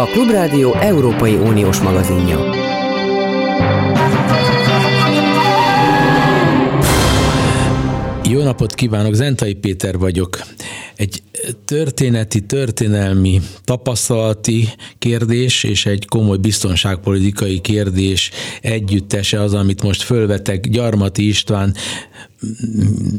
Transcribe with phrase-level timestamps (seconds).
[0.00, 2.38] a Klubrádió Európai Uniós magazinja.
[8.24, 10.40] Jó napot kívánok, Zentai Péter vagyok.
[10.96, 11.22] Egy
[11.64, 14.68] történeti, történelmi, tapasztalati
[14.98, 18.30] kérdés és egy komoly biztonságpolitikai kérdés
[18.60, 21.74] együttese az, amit most fölvetek Gyarmati István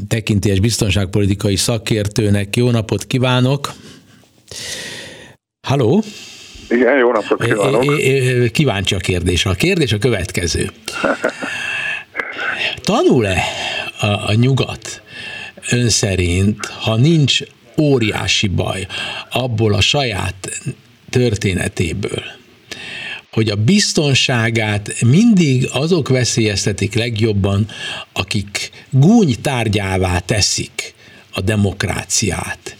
[0.07, 2.55] tekintélyes biztonságpolitikai szakértőnek.
[2.55, 3.73] Jó napot kívánok!
[5.67, 6.03] Halló?
[6.71, 7.97] Igen, jó napot kívánok!
[8.51, 9.45] Kíváncsi a kérdés.
[9.45, 10.69] A kérdés a következő.
[12.83, 13.43] Tanul-e
[13.99, 15.01] a, a nyugat
[15.69, 17.39] ön szerint, ha nincs
[17.77, 18.87] óriási baj
[19.31, 20.61] abból a saját
[21.09, 22.23] történetéből,
[23.31, 27.67] hogy a biztonságát mindig azok veszélyeztetik legjobban,
[28.13, 30.93] akik gúny tárgyává teszik
[31.31, 32.75] a demokráciát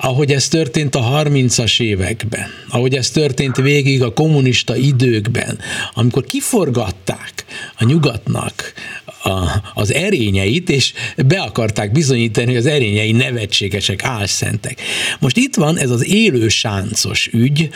[0.00, 5.58] ahogy ez történt a 30-as években, ahogy ez történt végig a kommunista időkben,
[5.94, 7.44] amikor kiforgatták
[7.78, 8.72] a nyugatnak
[9.22, 10.92] a, az erényeit, és
[11.26, 14.80] be akarták bizonyítani, hogy az erényei nevetségesek, álszentek.
[15.18, 17.68] Most itt van ez az élő sáncos ügy,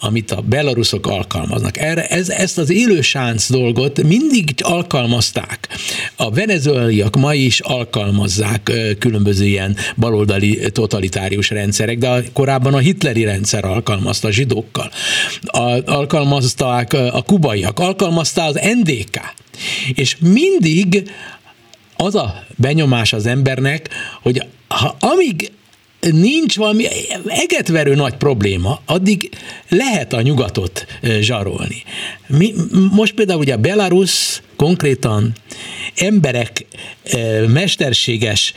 [0.00, 1.76] amit a belaruszok alkalmaznak.
[1.78, 5.68] Erre, ez, ezt az élő sánc dolgot mindig alkalmazták.
[6.16, 13.64] A venezueliak ma is alkalmazzák különböző ilyen baloldali totalitárius rendszerek, de korábban a hitleri rendszer
[13.64, 14.90] alkalmazta a zsidókkal.
[15.42, 19.20] A, alkalmazták a kubaiak, alkalmazta az NDK.
[19.94, 21.10] És mindig
[21.96, 23.88] az a benyomás az embernek,
[24.22, 25.52] hogy ha, amíg
[26.10, 26.86] nincs valami
[27.26, 29.30] egetverő nagy probléma, addig
[29.68, 30.86] lehet a nyugatot
[31.20, 31.82] zsarolni.
[32.26, 32.54] Mi,
[32.90, 35.32] most például ugye Belarus konkrétan
[35.96, 36.66] emberek
[37.46, 38.54] mesterséges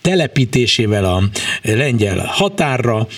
[0.00, 1.22] telepítésével a
[1.62, 3.08] lengyel határra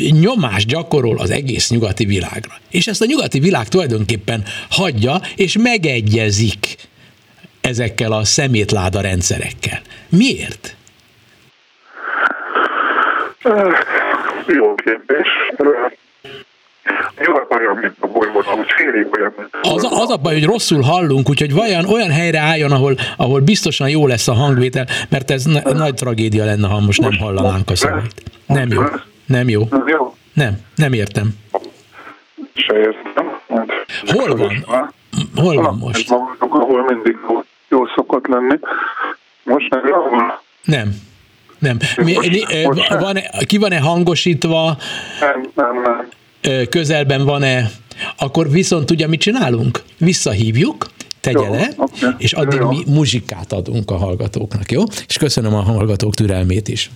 [0.00, 2.52] nyomást gyakorol az egész nyugati világra.
[2.70, 6.76] És ezt a nyugati világ tulajdonképpen hagyja, és megegyezik
[7.60, 9.80] ezekkel a szemétláda rendszerekkel.
[10.08, 10.76] Miért?
[14.46, 15.28] Jó kérdés.
[17.50, 21.52] olyan, mint a bolygón, félig olyan, mint az, az a baj, hogy rosszul hallunk, úgyhogy
[21.52, 25.94] vajon olyan helyre álljon, ahol, ahol biztosan jó lesz a hangvétel, mert ez na, nagy
[25.94, 28.22] tragédia lenne, ha most nem hallanánk a szavait.
[28.46, 28.82] Nem jó.
[29.26, 29.66] Nem jó.
[29.70, 30.14] Nem jó?
[30.32, 31.34] Nem, nem értem.
[32.54, 33.40] Se értem.
[34.06, 34.64] Hol van?
[35.34, 36.10] Hol van most?
[36.38, 37.16] Ahol mindig
[37.68, 38.58] jó szokott lenni.
[39.44, 39.96] Most nem jó
[40.64, 40.94] Nem.
[41.58, 41.78] Nem.
[41.96, 42.42] Mi, mi,
[42.88, 44.76] van ki van-e hangosítva?
[45.20, 46.08] Nem, nem, nem.
[46.68, 47.70] Közelben van-e?
[48.16, 49.82] Akkor viszont tudja, mit csinálunk?
[49.98, 50.86] Visszahívjuk,
[51.20, 52.10] tegye jó, le, okay.
[52.18, 52.68] és addig jó.
[52.68, 54.82] mi muzsikát adunk a hallgatóknak, jó?
[55.06, 56.90] És köszönöm a hallgatók türelmét is.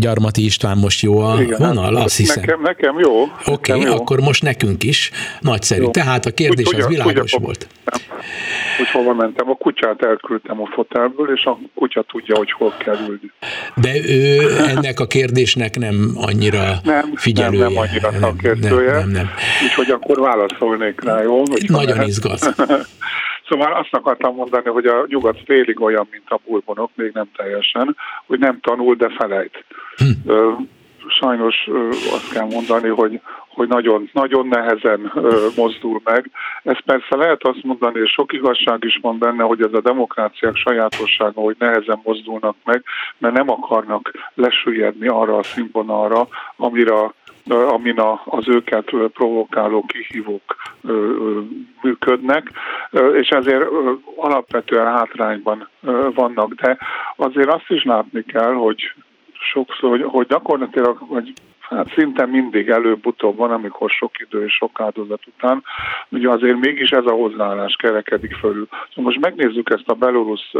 [0.00, 2.40] Gyarmati István most jó a Igen, vonal, hát, azt hiszem.
[2.40, 3.22] Nekem, nekem jó.
[3.46, 5.10] Oké, okay, akkor most nekünk is.
[5.40, 5.82] Nagyszerű.
[5.82, 5.90] Jó.
[5.90, 7.66] Tehát a kérdés úgy, az világos úgy, volt.
[8.80, 12.98] Úgy hova mentem, a kutyát elküldtem a fotelből, és a kutya tudja, hogy hol kell
[13.08, 13.30] ülni.
[13.74, 17.64] De ő ennek a kérdésnek nem annyira nem, figyelője.
[17.64, 18.92] Nem, nem annyira szakértője.
[18.92, 19.30] Nem, nem, nem.
[19.64, 21.42] Úgyhogy akkor válaszolnék rá, jó?
[21.66, 22.54] Nagyon izgat.
[23.50, 27.96] Szóval azt akartam mondani, hogy a nyugat félig olyan, mint a burbonok, még nem teljesen,
[28.26, 29.64] hogy nem tanul, de felejt.
[29.96, 30.32] Hm.
[31.08, 31.56] Sajnos
[32.12, 35.12] azt kell mondani, hogy, hogy nagyon, nagyon nehezen
[35.56, 36.30] mozdul meg.
[36.62, 40.56] Ez persze lehet azt mondani, és sok igazság is van benne, hogy ez a demokráciák
[40.56, 42.82] sajátossága, hogy nehezen mozdulnak meg,
[43.18, 46.94] mert nem akarnak lesüllyedni arra a színvonalra, amire
[47.50, 50.56] amin az őket provokáló kihívók
[51.82, 52.50] működnek,
[53.12, 53.68] és ezért
[54.16, 55.68] alapvetően hátrányban
[56.14, 56.54] vannak.
[56.54, 56.78] De
[57.16, 58.92] azért azt is látni kell, hogy
[59.32, 61.32] sokszor, hogy, hogy gyakorlatilag, hogy
[61.76, 65.62] hát szinte mindig előbb-utóbb van, amikor sok idő és sok áldozat után,
[66.08, 68.68] ugye azért mégis ez a hozzáállás kerekedik fölül.
[68.70, 70.52] Szóval most megnézzük ezt a belorusz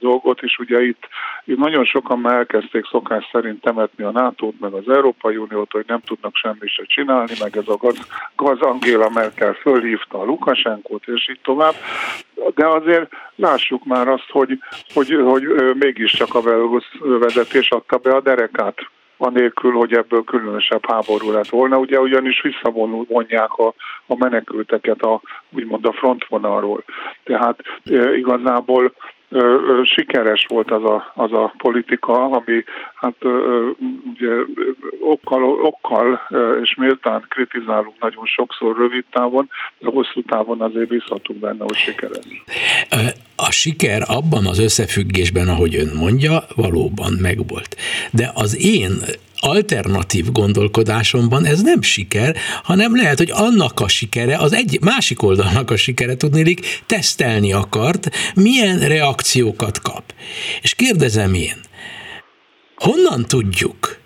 [0.00, 1.08] dolgot, és ugye itt,
[1.44, 5.84] itt nagyon sokan már elkezdték szokás szerint temetni a NATO-t, meg az Európai Uniót, hogy
[5.86, 7.98] nem tudnak semmit se csinálni, meg ez a gaz,
[8.36, 11.74] gaz Angela Merkel fölhívta a Lukasenkót, és így tovább.
[12.54, 14.58] De azért lássuk már azt, hogy,
[14.94, 15.42] hogy, hogy
[15.78, 21.78] mégiscsak a belorusz vezetés adta be a derekát anélkül, hogy ebből különösebb háború lett volna.
[21.78, 23.74] Ugye ugyanis visszavonják a,
[24.06, 25.20] a menekülteket a,
[25.50, 26.84] úgymond a frontvonalról.
[27.24, 28.92] Tehát e, igazából
[29.84, 32.64] sikeres volt az a, az a politika, ami
[32.94, 33.14] hát
[34.14, 34.34] ugye
[35.00, 36.20] okkal, okkal
[36.62, 42.24] és méltán kritizálunk nagyon sokszor rövid távon, de hosszú távon azért bízhatunk benne, hogy sikeres.
[43.36, 47.76] A siker abban az összefüggésben, ahogy ön mondja, valóban megvolt.
[48.10, 49.04] De az én
[49.36, 55.70] alternatív gondolkodásomban ez nem siker, hanem lehet, hogy annak a sikere, az egy másik oldalnak
[55.70, 60.14] a sikere, tudnélik, tesztelni akart, milyen reakciókat kap.
[60.62, 61.60] És kérdezem én,
[62.76, 64.00] honnan tudjuk,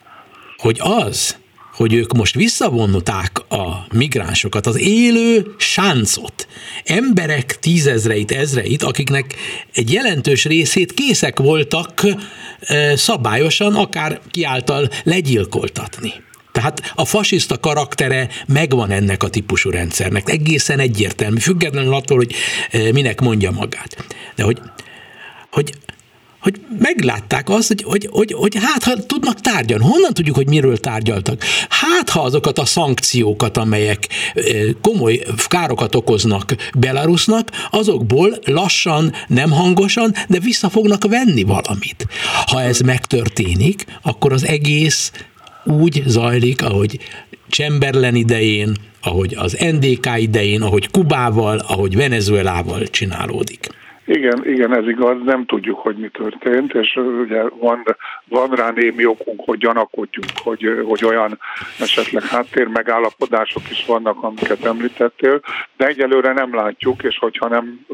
[0.56, 1.36] hogy az,
[1.80, 6.46] hogy ők most visszavonták a migránsokat, az élő sáncot,
[6.84, 9.34] emberek tízezreit, ezreit, akiknek
[9.74, 12.06] egy jelentős részét készek voltak
[12.94, 16.12] szabályosan, akár kiáltal legyilkoltatni.
[16.52, 22.34] Tehát a fasiszta karaktere megvan ennek a típusú rendszernek, egészen egyértelmű, függetlenül attól, hogy
[22.92, 24.04] minek mondja magát.
[24.34, 24.60] De hogy,
[25.50, 25.72] hogy
[26.40, 29.84] hogy meglátták azt, hogy, hogy, hogy, hogy hát ha tudnak tárgyalni.
[29.84, 31.44] Honnan tudjuk, hogy miről tárgyaltak?
[31.68, 34.08] Hát ha azokat a szankciókat, amelyek
[34.80, 42.06] komoly károkat okoznak Belarusnak, azokból lassan, nem hangosan, de vissza fognak venni valamit.
[42.46, 45.12] Ha ez megtörténik, akkor az egész
[45.64, 46.98] úgy zajlik, ahogy
[47.48, 53.68] Chamberlain idején, ahogy az NDK idején, ahogy Kubával, ahogy Venezuelával csinálódik.
[54.04, 57.84] Igen, igen, ez igaz, nem tudjuk, hogy mi történt, és ugye van,
[58.30, 61.38] van rá némi okunk, hogy gyanakodjunk, hogy, hogy olyan
[61.78, 65.40] esetleg háttér megállapodások is vannak, amiket említettél,
[65.76, 67.86] de egyelőre nem látjuk, és hogyha nem,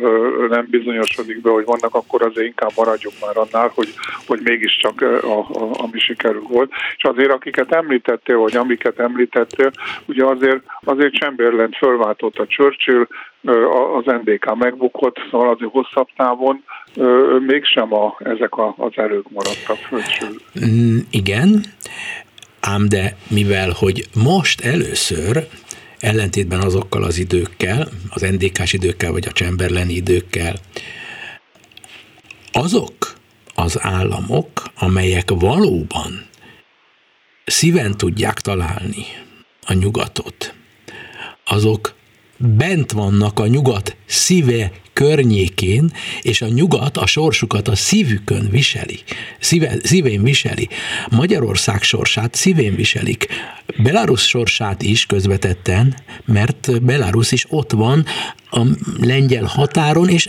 [0.48, 3.88] nem bizonyosodik be, hogy vannak, akkor azért inkább maradjunk már annál, hogy,
[4.26, 5.46] hogy mégiscsak a, a,
[5.82, 6.72] ami sikerül volt.
[6.96, 9.70] És azért, akiket említettél, vagy amiket említettél,
[10.06, 13.06] ugye azért, azért Chamberlain fölváltott a Churchill,
[13.96, 16.64] az NDK megbukott, szóval azért hosszabb távon
[17.46, 20.26] mégsem a, ezek a, az erők maradtak földső.
[20.66, 21.64] Mm, igen,
[22.60, 25.46] ám de mivel, hogy most először
[25.98, 30.54] ellentétben azokkal az időkkel, az NDK-s időkkel, vagy a Chamberlain időkkel,
[32.52, 33.14] azok
[33.54, 34.48] az államok,
[34.78, 36.26] amelyek valóban
[37.44, 39.04] szíven tudják találni
[39.66, 40.54] a nyugatot,
[41.44, 41.94] azok
[42.36, 48.98] bent vannak a nyugat szíve környékén, és a nyugat a sorsukat a szívükön viseli,
[49.40, 50.68] szíve, szívén viseli.
[51.10, 53.26] Magyarország sorsát szívén viselik.
[53.82, 58.04] Belarus sorsát is közvetetten, mert Belarus is ott van
[58.50, 58.60] a
[59.00, 60.28] lengyel határon, és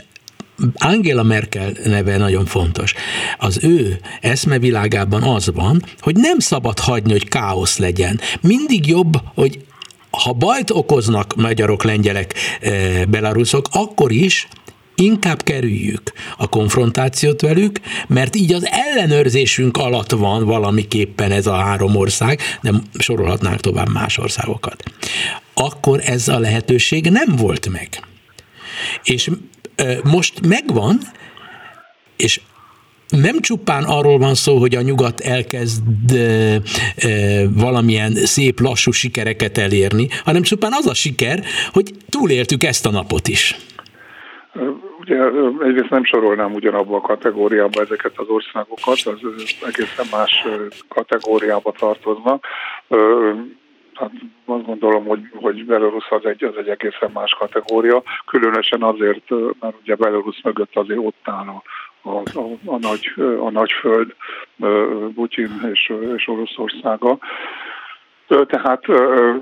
[0.75, 2.93] Angela Merkel neve nagyon fontos.
[3.37, 8.19] Az ő eszmevilágában az van, hogy nem szabad hagyni, hogy káosz legyen.
[8.41, 9.59] Mindig jobb, hogy
[10.11, 14.47] ha bajt okoznak magyarok, lengyelek, eh, belaruszok, akkor is
[15.01, 21.95] inkább kerüljük a konfrontációt velük, mert így az ellenőrzésünk alatt van valamiképpen ez a három
[21.95, 24.83] ország, de sorolhatnánk tovább más országokat.
[25.53, 27.89] Akkor ez a lehetőség nem volt meg.
[29.03, 29.29] És
[30.03, 30.99] most megvan,
[32.15, 32.41] és
[33.09, 36.61] nem csupán arról van szó, hogy a nyugat elkezd e,
[36.95, 42.91] e, valamilyen szép, lassú sikereket elérni, hanem csupán az a siker, hogy túléltük ezt a
[42.91, 43.55] napot is.
[45.07, 45.23] Ugye
[45.65, 49.19] egyrészt nem sorolnám ugyanabba a kategóriába ezeket az országokat, az
[49.61, 50.45] egészen más
[50.87, 52.45] kategóriába tartoznak.
[53.93, 54.11] Hát
[54.45, 59.75] azt gondolom, hogy, hogy Belarus az egy, az egy egészen más kategória, különösen azért, mert
[59.81, 61.63] ugye Belarus mögött azért ott áll a
[62.07, 64.15] a, a, a, nagy, a nagy föld,
[65.15, 67.17] Putin és, és Oroszországa.
[68.27, 68.87] Tehát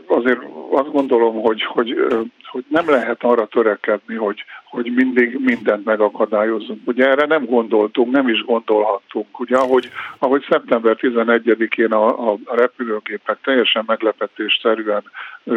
[0.07, 0.41] azért
[0.71, 1.95] azt gondolom, hogy, hogy,
[2.43, 4.43] hogy nem lehet arra törekedni, hogy,
[4.75, 6.79] hogy mindig mindent megakadályozunk.
[6.85, 9.39] Ugye erre nem gondoltunk, nem is gondolhattunk.
[9.39, 15.03] Ugye ahogy, ahogy szeptember 11-én a, a repülőgépek teljesen meglepetésszerűen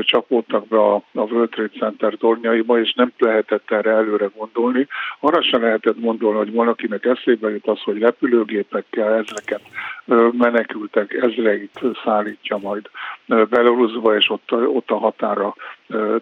[0.01, 4.87] csapódtak be a, a World Trade Center tornyaiba, és nem lehetett erre előre gondolni.
[5.21, 9.61] Arra sem lehetett gondolni, hogy valakinek eszébe jut az, hogy repülőgépekkel ezreket
[10.33, 12.91] menekültek, ezreit szállítja majd
[13.27, 15.55] Belarusba, és ott, ott a határa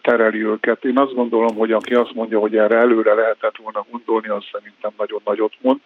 [0.03, 0.85] tereli őket.
[0.85, 4.91] Én azt gondolom, hogy aki azt mondja, hogy erre előre lehetett volna gondolni, az szerintem
[4.97, 5.81] nagyon nagyot mond.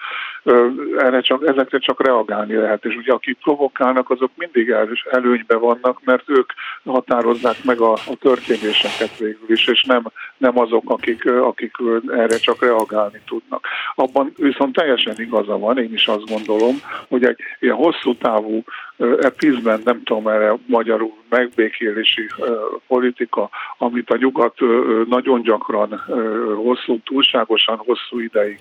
[0.97, 6.01] Erre csak, ezekre csak reagálni lehet, és ugye akik provokálnak, azok mindig el, előnybe vannak,
[6.05, 6.53] mert ők
[6.85, 10.03] határozzák meg a, a történéseket végül is, és nem,
[10.37, 11.77] nem azok, akik, akik
[12.09, 13.67] erre csak reagálni tudnak.
[13.95, 16.77] Abban viszont teljesen igaza van, én is azt gondolom,
[17.09, 18.63] hogy egy ilyen hosszú távú
[19.21, 22.27] epizben, nem tudom erre magyarul, megbékélési
[22.87, 24.59] politika, amit a nyugat
[25.09, 26.03] nagyon gyakran
[26.57, 28.59] hosszú, túlságosan hosszú ideig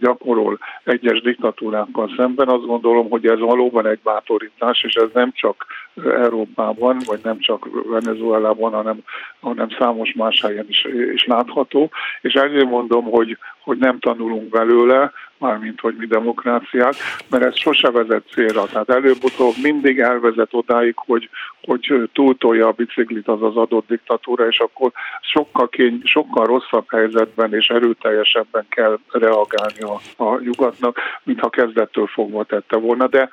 [0.00, 5.66] gyakorol egyes diktatúrákkal szemben, azt gondolom, hogy ez valóban egy bátorítás, és ez nem csak
[6.04, 8.98] Európában, vagy nem csak Venezuelában, hanem,
[9.40, 11.90] hanem számos más helyen is, is látható.
[12.20, 15.12] És ezért mondom, hogy, hogy nem tanulunk belőle,
[15.42, 16.94] mármint hogy mi demokráciák,
[17.28, 18.66] mert ez sose vezet célra.
[18.66, 21.28] Tehát előbb-utóbb mindig elvezet odáig, hogy,
[21.62, 27.54] hogy túltolja a biciklit az az adott diktatúra, és akkor sokkal, kény, sokkal rosszabb helyzetben
[27.54, 33.06] és erőteljesebben kell reagálni a, a nyugatnak, mintha kezdettől fogva tette volna.
[33.06, 33.28] De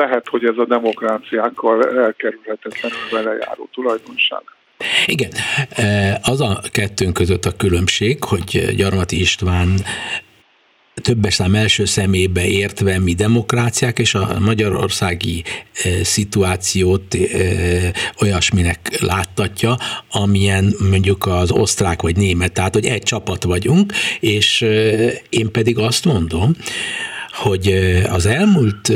[0.00, 4.42] lehet, hogy ez a demokráciákkal elkerülhetetlenül velejáró tulajdonság.
[5.06, 5.30] Igen,
[6.22, 9.68] az a kettőnk között a különbség, hogy Gyarmati István
[11.02, 15.44] többes szám első szemébe értve mi demokráciák, és a magyarországi
[15.84, 17.18] e, szituációt e,
[18.20, 19.76] olyasminek láttatja,
[20.10, 24.66] amilyen mondjuk az osztrák vagy német, tehát hogy egy csapat vagyunk, és e,
[25.28, 26.56] én pedig azt mondom,
[27.36, 27.68] hogy
[28.08, 28.92] az elmúlt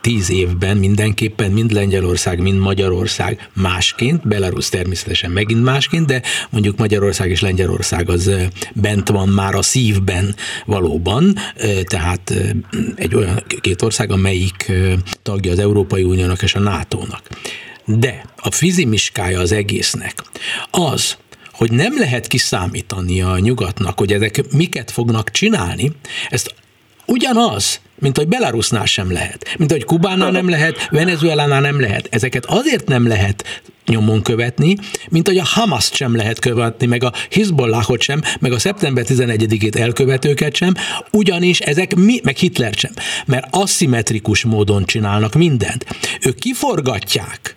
[0.00, 7.30] tíz évben mindenképpen mind Lengyelország, mind Magyarország másként, Belarus természetesen megint másként, de mondjuk Magyarország
[7.30, 8.30] és Lengyelország az
[8.74, 10.34] bent van már a szívben
[10.66, 11.34] valóban,
[11.82, 12.32] tehát
[12.96, 14.72] egy olyan két ország, amelyik
[15.22, 17.22] tagja az Európai Uniónak és a NATO-nak.
[17.84, 20.14] De a fizimiskája az egésznek
[20.70, 21.16] az,
[21.52, 25.92] hogy nem lehet kiszámítani a nyugatnak, hogy ezek miket fognak csinálni,
[26.28, 26.54] ezt
[27.06, 32.08] ugyanaz, mint hogy Belarusnál sem lehet, mint hogy Kubánál nem lehet, Venezuelánál nem lehet.
[32.10, 34.76] Ezeket azért nem lehet nyomon követni,
[35.08, 39.76] mint hogy a Hamaszt sem lehet követni, meg a Hizbollahot sem, meg a szeptember 11-ét
[39.76, 40.74] elkövetőket sem,
[41.12, 42.92] ugyanis ezek mi, meg Hitler sem,
[43.26, 45.86] mert aszimmetrikus módon csinálnak mindent.
[46.20, 47.54] Ők kiforgatják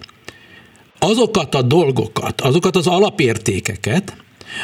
[0.99, 4.15] azokat a dolgokat, azokat az alapértékeket,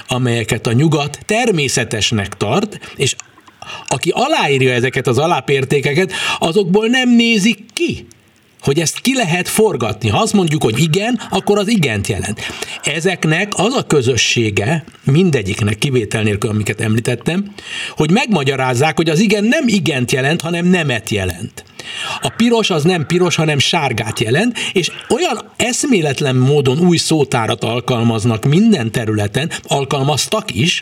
[0.07, 3.15] amelyeket a nyugat természetesnek tart, és
[3.87, 8.07] aki aláírja ezeket az alapértékeket, azokból nem nézik ki,
[8.65, 10.09] hogy ezt ki lehet forgatni.
[10.09, 12.41] Ha azt mondjuk, hogy igen, akkor az igent jelent.
[12.83, 17.53] Ezeknek az a közössége, mindegyiknek kivétel nélkül, amiket említettem,
[17.89, 21.63] hogy megmagyarázzák, hogy az igen nem igent jelent, hanem nemet jelent.
[22.25, 28.45] A piros az nem piros, hanem sárgát jelent, és olyan eszméletlen módon új szótárat alkalmaznak
[28.45, 30.81] minden területen, alkalmaztak is,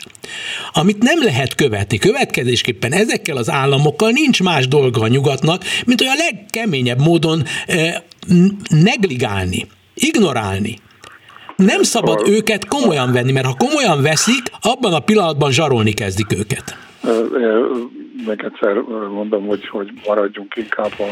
[0.72, 1.98] amit nem lehet követni.
[1.98, 7.94] Következésképpen ezekkel az államokkal nincs más dolga a nyugatnak, mint olyan legkeményebb módon eh,
[8.68, 10.78] negligálni, ignorálni.
[11.56, 16.76] Nem szabad őket komolyan venni, mert ha komolyan veszik, abban a pillanatban zsarolni kezdik őket
[18.26, 18.74] még egyszer
[19.10, 21.10] mondom, hogy, hogy maradjunk inkább a,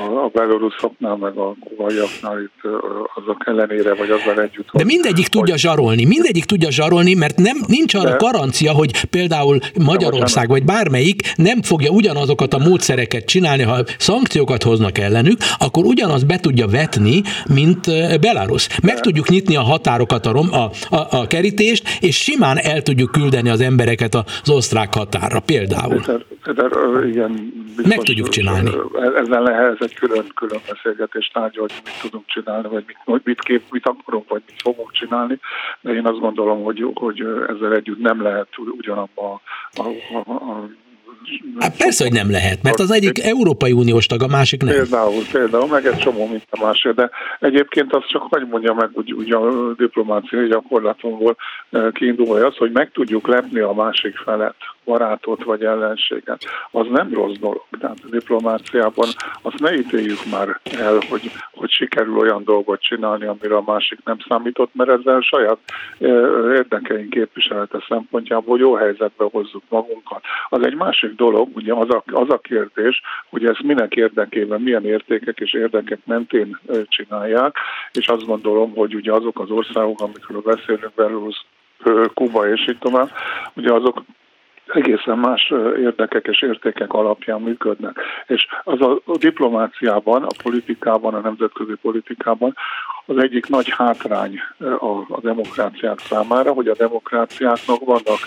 [0.00, 2.70] a, a beloruszoknál, meg a kuvaiaknál itt
[3.14, 4.68] azok ellenére, vagy azzal együtt.
[4.72, 9.06] De mindegyik hogy, tudja zsarolni, mindegyik tudja zsarolni, mert nem, nincs arra de, garancia, hogy
[9.06, 15.84] például Magyarország, vagy bármelyik nem fogja ugyanazokat a módszereket csinálni, ha szankciókat hoznak ellenük, akkor
[15.84, 17.22] ugyanaz be tudja vetni,
[17.54, 17.86] mint
[18.20, 18.68] Belarus.
[18.82, 23.12] Meg tudjuk nyitni a határokat, a, rom, a, a, a kerítést, és simán el tudjuk
[23.12, 26.00] küldeni az embereket az osztrák határra például.
[26.54, 26.68] De
[27.06, 28.70] igen, biztos, Meg tudjuk csinálni.
[29.16, 33.62] Ezzel lehet ez egy külön-külön beszélgetés tárgya, hogy mit tudunk csinálni, vagy mit, mit, kép,
[33.70, 35.38] mit akarunk, vagy mit fogunk csinálni,
[35.80, 39.40] de én azt gondolom, hogy, hogy ezzel együtt nem lehet ugyanabban
[39.74, 40.68] a, a, a
[41.58, 44.74] Hát persze, hogy nem lehet, mert az egyik Európai Uniós tag, a másik nem.
[44.74, 48.90] Például, például, meg egy csomó mint a másik, de egyébként azt csak hogy mondja meg,
[48.92, 51.36] úgy, úgy a diplomáciai gyakorlatomból
[51.92, 54.56] kiindulva az, hogy meg tudjuk lepni a másik felet
[54.88, 57.64] barátot vagy ellenséget, az nem rossz dolog.
[57.80, 59.08] Tehát a diplomáciában
[59.42, 64.16] azt ne ítéljük már el, hogy, hogy sikerül olyan dolgot csinálni, amire a másik nem
[64.28, 65.58] számított, mert ezzel saját
[66.54, 70.22] érdekeink képviselete szempontjából jó helyzetbe hozzuk magunkat.
[70.48, 74.84] Az egy másik dolog, ugye az a, az a kérdés, hogy ezt minek érdekében, milyen
[74.84, 77.56] értékek és érdekek mentén csinálják,
[77.92, 81.46] és azt gondolom, hogy ugye azok az országok, amikről beszélünk, Belarus,
[82.14, 83.10] Kuba és így tovább,
[83.54, 84.02] ugye azok
[84.72, 88.00] egészen más érdekek és értékek alapján működnek.
[88.26, 92.54] És az a diplomáciában, a politikában, a nemzetközi politikában
[93.06, 98.18] az egyik nagy hátrány a, a demokráciák számára, hogy a demokráciáknak vannak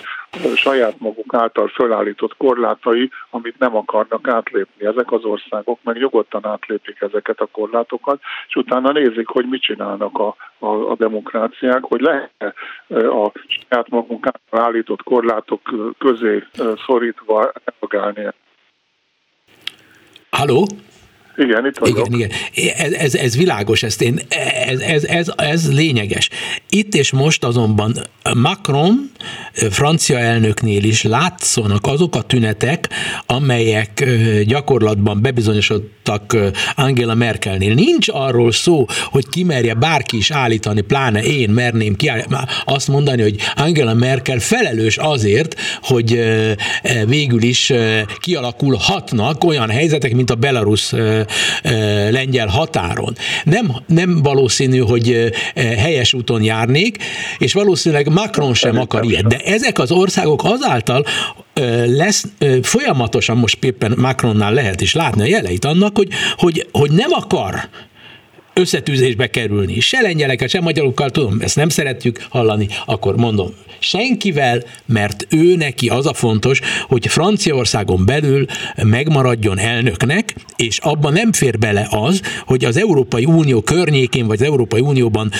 [0.54, 4.86] saját maguk által fölállított korlátai, amit nem akarnak átlépni.
[4.86, 10.18] Ezek az országok meg nyugodtan átlépik ezeket a korlátokat, és utána nézik, hogy mit csinálnak
[10.18, 12.54] a, a, a demokráciák, hogy lehet
[12.88, 15.60] a saját magunk által állított korlátok
[15.98, 16.31] közé
[16.86, 18.32] szorítva reagálni.
[20.30, 20.66] Halló?
[21.36, 22.06] Igen, itt vagyok.
[22.06, 22.74] Igen, igen.
[22.76, 24.20] Ez, ez, ez világos, ezt én,
[24.66, 26.28] ez, ez, ez, ez lényeges.
[26.68, 27.96] Itt és most azonban
[28.34, 29.10] Macron,
[29.70, 32.88] francia elnöknél is látszanak azok a tünetek,
[33.26, 34.04] amelyek
[34.46, 36.36] gyakorlatban bebizonyosodtak
[36.74, 37.74] Angela Merkelnél.
[37.74, 42.10] Nincs arról szó, hogy kimerje bárki is állítani, pláne én merném ki,
[42.64, 46.20] azt mondani, hogy Angela Merkel felelős azért, hogy
[47.06, 47.72] végül is
[48.20, 50.92] kialakulhatnak olyan helyzetek, mint a Belarus
[52.10, 53.16] lengyel határon.
[53.44, 56.96] Nem, nem valószínű, hogy helyes úton járnék,
[57.38, 59.26] és valószínűleg Macron sem akar ilyet.
[59.26, 61.04] De ezek az országok azáltal
[61.86, 62.24] lesz
[62.62, 67.68] folyamatosan, most éppen Macronnál lehet is látni a jeleit annak, hogy, hogy, hogy nem akar
[68.54, 69.80] összetűzésbe kerülni.
[69.80, 75.88] Se lengyelekkel, se magyarokkal, tudom, ezt nem szeretjük hallani, akkor mondom, senkivel, mert ő neki
[75.88, 78.46] az a fontos, hogy Franciaországon belül
[78.82, 84.46] megmaradjon elnöknek, és abban nem fér bele az, hogy az Európai Unió környékén, vagy az
[84.46, 85.30] Európai Unióban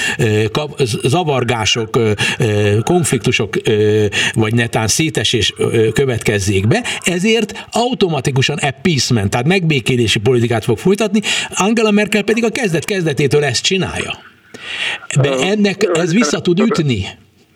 [1.02, 1.98] zavargások,
[2.82, 3.56] konfliktusok,
[4.32, 5.54] vagy netán szétesés
[5.92, 11.20] következzék be, ezért automatikusan appeasement, tehát megbékélési politikát fog folytatni,
[11.54, 14.12] Angela Merkel pedig a kezdet kezdetétől ezt csinálja.
[15.20, 17.04] De ennek ez vissza tud ütni.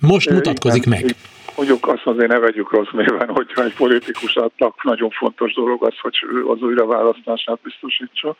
[0.00, 1.16] Most mutatkozik meg
[1.56, 6.16] mondjuk azt azért ne vegyük rossz néven, hogyha egy politikusnak nagyon fontos dolog az, hogy
[6.48, 8.36] az újraválasztását biztosítsa.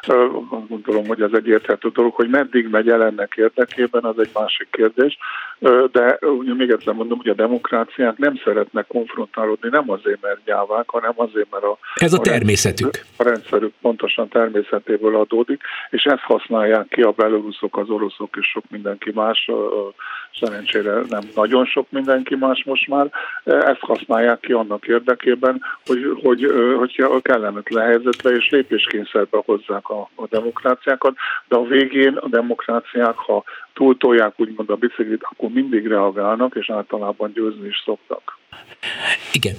[0.00, 4.30] Azt gondolom, hogy ez egy érthető dolog, hogy meddig megy el ennek érdekében, az egy
[4.34, 5.18] másik kérdés.
[5.92, 10.88] De ugye még egyszer mondom, hogy a demokráciák nem szeretnek konfrontálódni, nem azért, mert gyávák,
[10.88, 12.90] hanem azért, mert a, ez a, a természetük.
[13.16, 18.64] A rendszerük pontosan természetéből adódik, és ezt használják ki a beloruszok, az oroszok és sok
[18.70, 19.50] mindenki más
[20.40, 23.10] szerencsére nem nagyon sok mindenki más most már,
[23.44, 30.08] ezt használják ki annak érdekében, hogy, hogy, hogy a kellemetlen helyzetbe és lépéskényszerbe hozzák a,
[30.14, 31.14] a demokráciákat,
[31.48, 37.32] de a végén a demokráciák, ha túltolják úgymond a biciklit, akkor mindig reagálnak, és általában
[37.32, 38.39] győzni is szoktak.
[39.32, 39.54] Igen,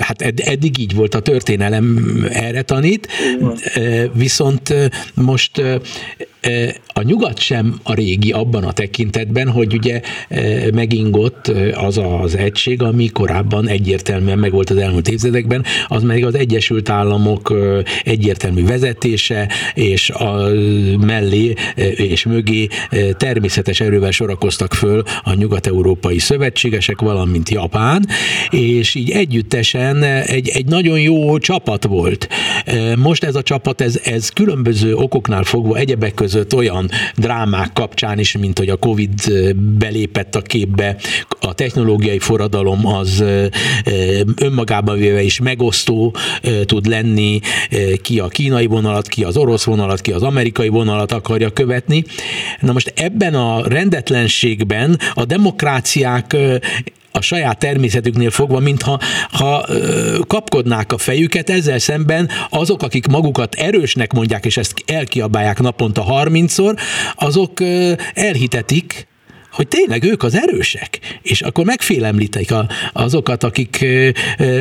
[0.00, 3.08] hát eddig így volt a történelem, erre tanít,
[4.12, 4.74] viszont
[5.14, 5.62] most
[6.86, 10.00] a nyugat sem a régi abban a tekintetben, hogy ugye
[10.72, 16.88] megingott az az egység, ami korábban egyértelműen megvolt az elmúlt évtizedekben, az meg az Egyesült
[16.88, 17.54] Államok
[18.04, 20.48] egyértelmű vezetése, és a
[21.00, 21.54] mellé
[21.94, 22.68] és mögé
[23.16, 28.06] természetes erővel sorakoztak föl a nyugat-európai szövetségesek, valamint Japán,
[28.50, 32.28] és így együttesen egy, egy nagyon jó csapat volt.
[32.96, 38.36] Most ez a csapat, ez, ez különböző okoknál fogva egyebek között olyan drámák kapcsán is,
[38.36, 39.32] mint hogy a Covid
[39.78, 40.96] belépett a képbe,
[41.40, 43.24] a technológiai forradalom az
[44.36, 46.14] önmagában véve is megosztó
[46.64, 47.40] tud lenni,
[48.02, 52.04] ki a kínai vonalat, ki az orosz vonalat, ki az amerikai vonalat akarja követni.
[52.60, 56.36] Na most ebben a rendetlenségben a demokráciák
[57.16, 59.00] a saját természetüknél fogva, mintha
[59.30, 59.66] ha,
[60.26, 66.78] kapkodnák a fejüket, ezzel szemben azok, akik magukat erősnek mondják, és ezt elkiabálják naponta 30-szor,
[67.14, 67.60] azok
[68.14, 69.06] elhitetik,
[69.52, 72.54] hogy tényleg ők az erősek, és akkor megfélemlítik
[72.92, 73.86] azokat, akik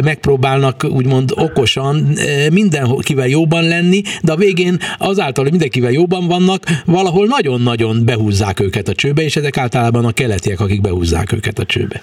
[0.03, 2.17] megpróbálnak úgymond okosan
[2.51, 8.87] mindenkivel jóban lenni, de a végén azáltal, hogy mindenkivel jóban vannak, valahol nagyon-nagyon behúzzák őket
[8.87, 12.01] a csőbe, és ezek általában a keletiek, akik behúzzák őket a csőbe.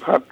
[0.00, 0.22] Hát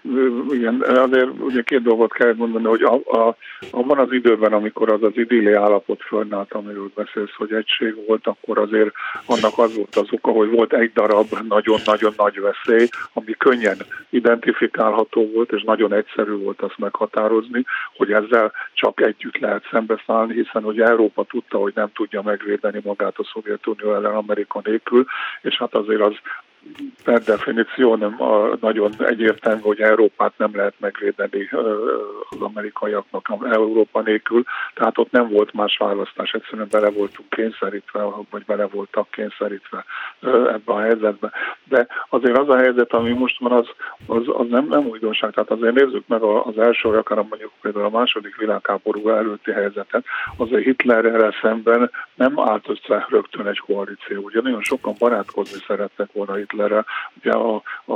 [0.51, 3.37] igen, azért ugye két dolgot kell mondani, hogy a, a,
[3.71, 8.59] abban az időben, amikor az az idilli állapot fönnállt, amiről beszélsz, hogy egység volt, akkor
[8.59, 8.93] azért
[9.27, 13.77] annak az volt az oka, hogy volt egy darab nagyon-nagyon nagy veszély, ami könnyen
[14.11, 17.65] identifikálható volt, és nagyon egyszerű volt azt meghatározni,
[17.97, 23.19] hogy ezzel csak együtt lehet szembeszállni, hiszen hogy Európa tudta, hogy nem tudja megvédeni magát
[23.19, 25.05] a Szovjetunió ellen Amerika nélkül,
[25.43, 26.15] és hát azért az
[27.05, 31.49] per definíció nem a, nagyon egyértelmű, hogy Európát nem lehet megvédeni
[32.31, 38.45] az amerikaiaknak Európa nélkül, tehát ott nem volt más választás, egyszerűen bele voltunk kényszerítve, vagy
[38.45, 39.85] bele voltak kényszerítve
[40.23, 41.31] ebbe a helyzetbe.
[41.65, 43.67] De azért az a helyzet, ami most van, az,
[44.07, 45.31] az, az nem, nem újdonság.
[45.31, 50.05] Tehát azért nézzük meg az első, akár mondjuk például a második világháború előtti helyzetet,
[50.37, 54.23] azért Hitlerrel szemben nem állt össze rögtön egy koalíció.
[54.23, 56.85] Ugye nagyon sokan barátkozni szerettek volna Hitler Hitlerre.
[57.19, 57.95] Ugye a, a,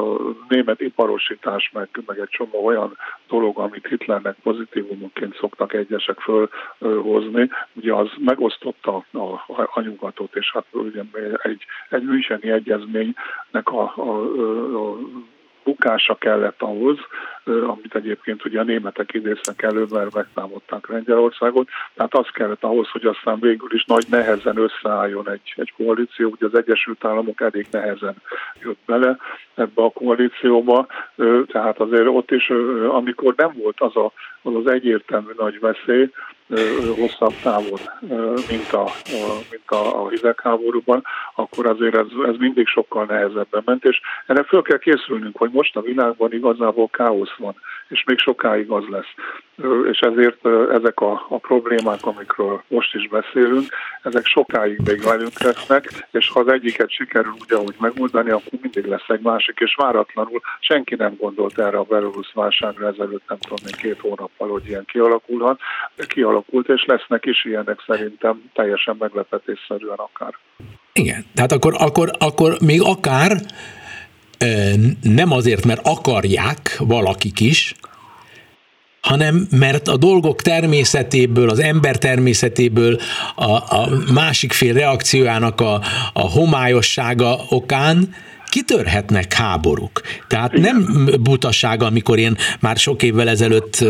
[0.00, 2.96] a német iparosítás, meg, meg egy csomó olyan
[3.28, 10.50] dolog, amit Hitlernek pozitívumként szoktak egyesek fölhozni, ugye az megosztotta a, a, a nyugatot, és
[10.52, 11.02] hát ugye
[11.42, 14.10] egy, egy műseni egyezménynek a, a,
[14.74, 14.98] a
[15.64, 16.98] bukása kellett ahhoz,
[17.44, 21.68] amit egyébként ugye a németek idéznek elő, mert megtámadták Lengyelországot.
[21.94, 26.28] Tehát az kellett ahhoz, hogy aztán végül is nagy nehezen összeálljon egy, egy koalíció.
[26.28, 28.14] Ugye az Egyesült Államok elég nehezen
[28.62, 29.16] jött bele
[29.54, 30.86] ebbe a koalícióba,
[31.46, 32.50] tehát azért ott is,
[32.88, 36.10] amikor nem volt az a, az, az egyértelmű nagy veszély,
[36.96, 37.80] hosszabb távon,
[38.50, 38.90] mint a,
[39.50, 41.02] mint a, a hidegháborúban,
[41.34, 45.76] akkor azért ez, ez mindig sokkal nehezebben ment, és erre föl kell készülnünk, hogy most
[45.76, 47.54] a világban igazából káosz van,
[47.90, 49.12] és még sokáig az lesz.
[49.92, 53.66] És ezért ezek a, a problémák, amikről most is beszélünk,
[54.02, 58.84] ezek sokáig még velünk lesznek, és ha az egyiket sikerül úgy, ahogy megoldani, akkor mindig
[58.84, 63.58] lesz egy másik, és váratlanul senki nem gondolt erre a Belarus válságra ezelőtt, nem tudom,
[63.64, 65.60] még két hónappal, hogy ilyen kialakulhat,
[65.96, 70.34] kialakult, és lesznek is ilyenek szerintem teljesen meglepetésszerűen akár.
[70.92, 73.30] Igen, tehát akkor, akkor, akkor még akár
[75.02, 77.74] nem azért, mert akarják valakik is,
[79.00, 83.00] hanem mert a dolgok természetéből, az ember természetéből,
[83.34, 85.80] a, a másik fél reakciójának a,
[86.12, 88.14] a homályossága okán
[88.50, 90.00] kitörhetnek háborúk.
[90.28, 93.84] Tehát nem butaság, amikor én már sok évvel ezelőtt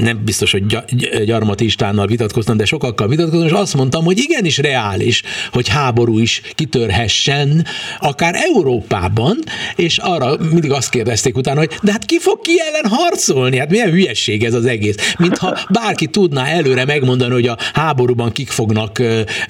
[0.00, 0.78] nem biztos, hogy
[1.24, 6.42] Gyarmat Istvánnal vitatkoztam, de sokakkal vitatkoztam, és azt mondtam, hogy igenis reális, hogy háború is
[6.54, 7.66] kitörhessen,
[7.98, 9.38] akár Európában,
[9.76, 13.58] és arra mindig azt kérdezték utána, hogy de hát ki fog ki ellen harcolni?
[13.58, 15.14] Hát milyen hülyesség ez az egész.
[15.18, 19.02] Mintha bárki tudná előre megmondani, hogy a háborúban kik fognak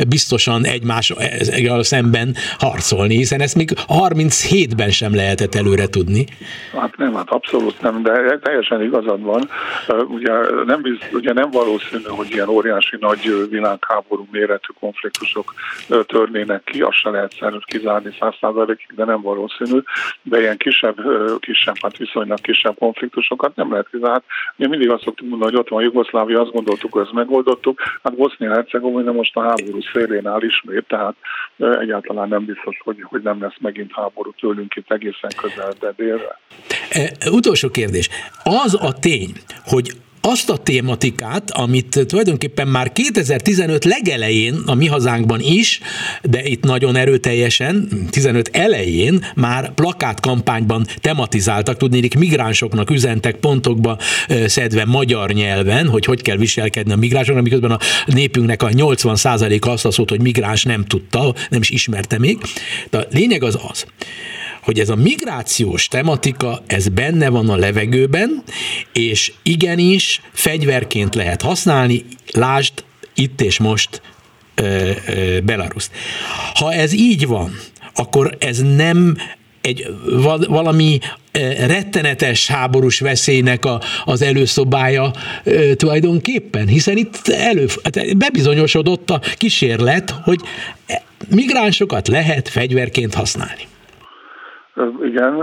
[0.09, 1.13] biztosan egymás
[1.81, 6.25] szemben harcolni, hiszen ezt még 30 hétben sem lehetett előre tudni.
[6.73, 9.49] Hát nem, hát abszolút nem, de teljesen igazad van.
[10.09, 10.33] Ugye
[10.65, 15.55] nem, ugye nem valószínű, hogy ilyen óriási nagy világháború méretű konfliktusok
[16.07, 18.35] törnének ki, azt se lehet kizárni száz
[18.95, 19.83] de nem valószínű,
[20.23, 20.97] de ilyen kisebb,
[21.39, 24.25] kisebb, hát viszonylag kisebb konfliktusokat nem lehet kizárni.
[24.57, 28.17] Mi mindig azt szoktuk mondani, hogy ott van Jugoszlávia, azt gondoltuk, hogy ezt megoldottuk, hát
[28.17, 31.15] Bosznia-Hercegovina most a háború szélén áll ismét, tehát
[31.57, 36.39] egyáltalán nem biztos, hogy, hogy nem lesz megint háború tőlünk itt egészen közel, de délre.
[36.91, 38.09] E, utolsó kérdés.
[38.43, 39.33] Az a tény,
[39.65, 45.81] hogy azt a tématikát, amit tulajdonképpen már 2015 legelején a mi hazánkban is,
[46.23, 53.99] de itt nagyon erőteljesen, 15 elején már plakátkampányban tematizáltak, tudnék migránsoknak üzentek pontokba
[54.47, 59.85] szedve magyar nyelven, hogy hogy kell viselkedni a migránsoknak, miközben a népünknek a 80%-a azt
[59.85, 62.39] a szót, hogy migráns nem tudta, nem is ismerte még.
[62.91, 63.87] De a lényeg az az,
[64.63, 68.43] hogy ez a migrációs tematika, ez benne van a levegőben,
[68.93, 72.73] és igenis fegyverként lehet használni, lásd
[73.15, 74.03] itt és most
[75.45, 75.91] Belarus.
[76.55, 77.59] Ha ez így van,
[77.95, 79.17] akkor ez nem
[79.61, 79.87] egy
[80.49, 80.99] valami
[81.59, 85.11] rettenetes háborús veszélynek a, az előszobája
[85.45, 90.41] e, tulajdonképpen, hiszen itt elő, hát bebizonyosodott a kísérlet, hogy
[91.29, 93.67] migránsokat lehet fegyverként használni.
[95.03, 95.35] Igen,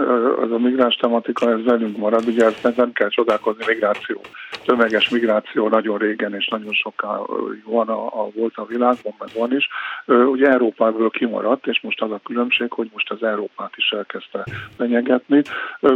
[0.41, 4.21] az a migráns tematika, ez velünk marad, ugye ezt nem kell csodálkozni, migráció,
[4.65, 7.19] tömeges migráció nagyon régen és nagyon soká
[7.63, 9.67] van a, a, volt a világban, meg van is.
[10.05, 14.43] Ugye Európából kimaradt, és most az a különbség, hogy most az Európát is elkezdte
[14.77, 15.41] lenyegetni.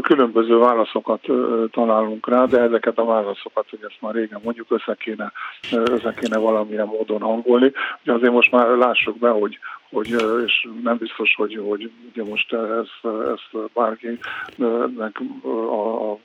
[0.02, 1.26] Különböző válaszokat
[1.72, 5.32] találunk rá, de ezeket a válaszokat, hogy ezt már régen mondjuk, össze kéne,
[5.72, 7.72] össze kéne valamilyen módon hangolni.
[8.04, 9.60] Ugye azért most már lássuk be, hogy
[9.92, 16.20] hogy és nem biztos, hogy, hogy ugye most ezt, ezt bárkinek a, a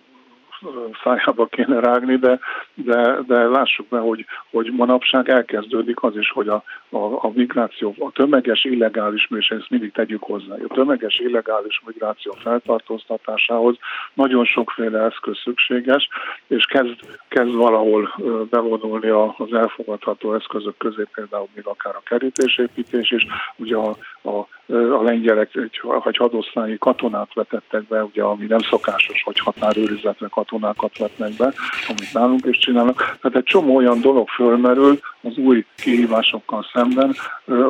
[1.03, 2.38] szájába kéne rágni, de,
[2.75, 7.95] de, de lássuk be, hogy, hogy manapság elkezdődik az is, hogy a, a, a migráció,
[7.99, 13.77] a tömeges illegális, és ezt mindig tegyük hozzá, a tömeges illegális migráció feltartóztatásához
[14.14, 16.09] nagyon sokféle eszköz szükséges,
[16.47, 16.97] és kezd,
[17.29, 18.14] kezd valahol
[18.51, 25.03] bevonulni az elfogadható eszközök közé, például még akár a kerítésépítés is, ugye a, a a
[25.03, 31.33] lengyelek egy, egy hadosztályi katonát vetettek be, ugye, ami nem szokásos, hogy határőrizetre katonákat vetnek
[31.33, 31.53] be,
[31.89, 33.17] amit nálunk is csinálnak.
[33.21, 37.15] Tehát egy csomó olyan dolog fölmerül az új kihívásokkal szemben,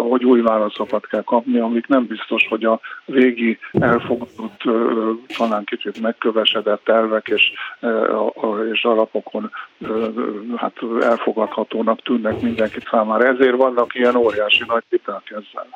[0.08, 4.62] hogy új válaszokat kell kapni, amik nem biztos, hogy a régi elfogadott,
[5.36, 7.52] talán kicsit megkövesedett elvek és,
[8.72, 9.50] és alapokon
[10.56, 13.26] hát elfogadhatónak tűnnek mindenki számára.
[13.26, 15.68] Ezért vannak ilyen óriási nagy viták ezzel.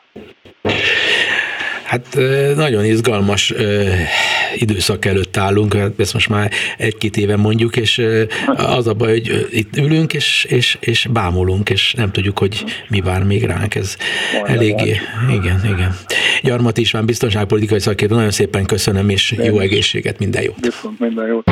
[1.91, 2.19] Hát
[2.57, 3.55] nagyon izgalmas
[4.55, 8.03] időszak előtt állunk, hát ezt most már egy-két éve mondjuk, és
[8.47, 13.01] az a baj, hogy itt ülünk, és, és, és bámulunk, és nem tudjuk, hogy mi
[13.01, 13.75] vár még ránk.
[13.75, 13.97] Ez
[14.45, 15.01] eléggé,
[15.31, 15.97] igen, igen.
[16.43, 20.59] Gyarmat István, biztonságpolitikai szakértő, nagyon szépen köszönöm, és jó egészséget, minden jót.
[20.61, 21.51] Viszont minden jót.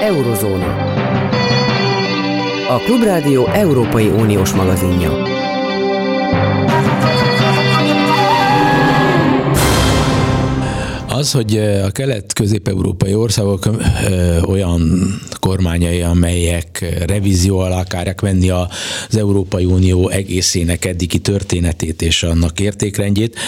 [0.00, 0.94] Eurozóna.
[2.68, 5.37] A Klubrádió Európai Uniós magazinja.
[11.18, 13.68] Az, hogy a kelet-közép-európai országok
[14.46, 22.60] olyan kormányai, amelyek revízió alá akarják venni az Európai Unió egészének eddigi történetét és annak
[22.60, 23.38] értékrendjét,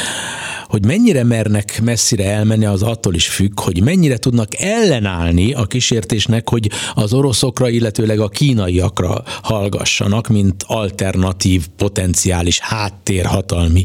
[0.71, 6.49] hogy mennyire mernek messzire elmenni, az attól is függ, hogy mennyire tudnak ellenállni a kísértésnek,
[6.49, 13.85] hogy az oroszokra, illetőleg a kínaiakra hallgassanak, mint alternatív, potenciális háttérhatalmi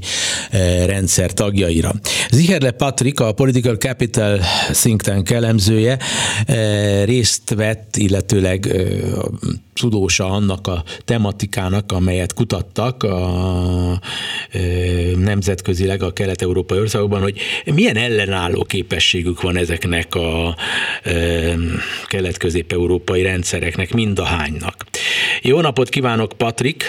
[0.86, 1.94] rendszer tagjaira.
[2.30, 4.40] Ziherle Patrik, a Political Capital
[4.72, 5.98] think tank elemzője
[7.06, 8.76] részt vett, illetőleg
[9.80, 14.02] tudósa annak a tematikának, amelyet kutattak a,
[15.18, 20.56] nemzetközileg a kelet-európai országokban, hogy milyen ellenálló képességük van ezeknek a
[22.08, 24.86] kelet-közép-európai rendszereknek, mind a hánynak.
[25.42, 26.84] Jó napot kívánok, Patrik!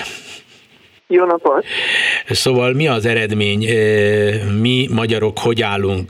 [1.08, 1.64] Jó napot!
[2.28, 3.68] Szóval mi az eredmény?
[4.60, 6.08] Mi magyarok hogy állunk?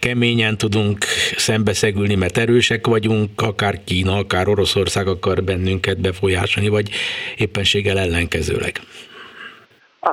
[0.00, 1.04] Keményen tudunk
[1.36, 6.90] szembeszegülni, mert erősek vagyunk, akár Kína, akár Oroszország akar bennünket befolyásolni, vagy
[7.36, 8.72] éppenséggel ellenkezőleg?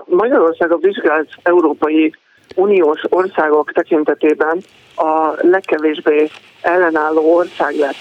[0.06, 2.14] Magyarország a vizsgált Európai
[2.56, 4.62] Uniós országok tekintetében
[4.96, 6.30] a legkevésbé
[6.62, 7.96] ellenálló ország lett.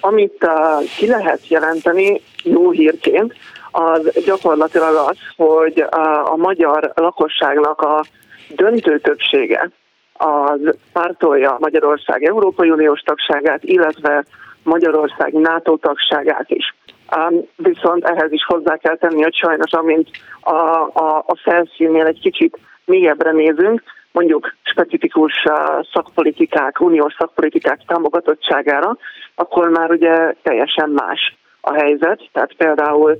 [0.00, 3.34] Amit uh, ki lehet jelenteni jó hírként,
[3.70, 8.04] az gyakorlatilag az, hogy a, magyar lakosságnak a
[8.48, 9.70] döntő többsége
[10.12, 14.24] az pártolja Magyarország Európai Uniós tagságát, illetve
[14.62, 16.74] Magyarország NATO tagságát is.
[17.56, 20.08] Viszont ehhez is hozzá kell tenni, hogy sajnos amint
[20.40, 28.96] a, a, a felszínnél egy kicsit mélyebbre nézünk, mondjuk specifikus uh, szakpolitikák, uniós szakpolitikák támogatottságára,
[29.34, 32.28] akkor már ugye teljesen más a helyzet.
[32.32, 33.18] Tehát például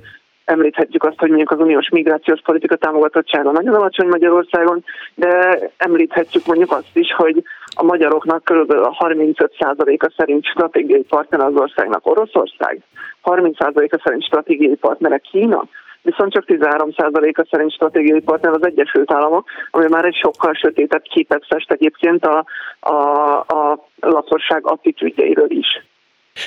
[0.49, 4.83] említhetjük azt, hogy mondjuk az uniós migrációs politika támogatottsága nagyon alacsony Magyarországon,
[5.15, 7.43] de említhetjük mondjuk azt is, hogy
[7.75, 8.71] a magyaroknak kb.
[8.71, 12.81] a 35%-a szerint stratégiai partner az országnak Oroszország,
[13.23, 15.63] 30%-a szerint stratégiai partnere Kína,
[16.01, 21.45] viszont csak 13%-a szerint stratégiai partner az Egyesült Államok, ami már egy sokkal sötétebb képet
[21.47, 22.45] fest egyébként a,
[22.79, 22.93] a,
[23.39, 25.67] a lakosság attitűdjeiről is.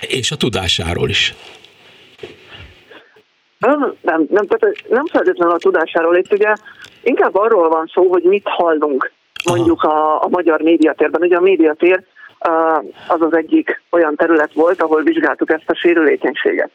[0.01, 1.35] És a tudásáról is.
[3.67, 6.55] Nem, nem, nem, tehát nem feltétlenül a tudásáról, itt ugye
[7.03, 9.13] inkább arról van szó, hogy mit hallunk
[9.45, 11.23] mondjuk a, a magyar médiatérben.
[11.23, 12.05] Ugye a médiatér
[13.09, 16.71] az az egyik olyan terület volt, ahol vizsgáltuk ezt a sérülékenységet.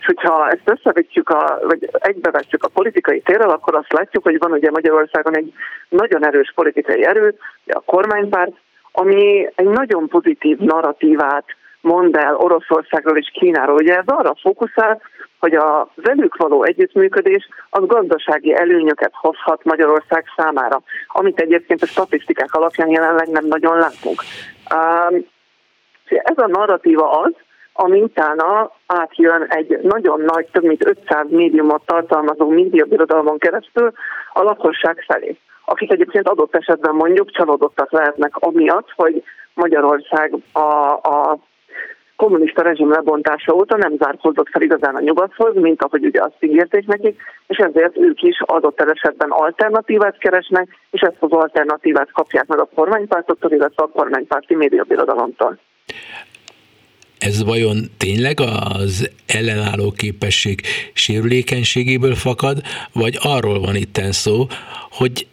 [0.00, 4.52] És hogyha ezt összevetjük, a, vagy egybevetjük a politikai térrel, akkor azt látjuk, hogy van
[4.52, 5.52] ugye Magyarországon egy
[5.88, 7.34] nagyon erős politikai erő,
[7.66, 8.52] a kormánypárt,
[8.92, 11.44] ami egy nagyon pozitív narratívát
[11.80, 13.74] mond el Oroszországról és Kínáról.
[13.74, 15.00] Ugye ez arra fókuszál,
[15.42, 22.54] hogy a velük való együttműködés az gazdasági előnyöket hozhat Magyarország számára, amit egyébként a statisztikák
[22.54, 24.22] alapján jelenleg nem nagyon látunk.
[26.06, 27.32] Ez a narratíva az,
[27.72, 33.92] ami utána átjön egy nagyon nagy, több mint 500 médiumot tartalmazó médiabirodalmon keresztül
[34.32, 39.22] a lakosság felé akik egyébként adott esetben mondjuk csalódottak lehetnek amiatt, hogy
[39.54, 40.58] Magyarország a,
[40.92, 41.38] a
[42.22, 46.86] kommunista rezsim lebontása óta nem zárkózott fel igazán a nyugathoz, mint ahogy ugye azt ígérték
[46.86, 52.58] nekik, és ezért ők is adott esetben alternatívát keresnek, és ezt az alternatívát kapják meg
[52.58, 55.58] a kormánypártoktól, illetve a kormánypárti médiabirodalomtól.
[57.18, 60.60] Ez vajon tényleg az ellenálló képesség
[60.92, 62.56] sérülékenységéből fakad,
[62.92, 64.46] vagy arról van itt szó,
[64.90, 65.26] hogy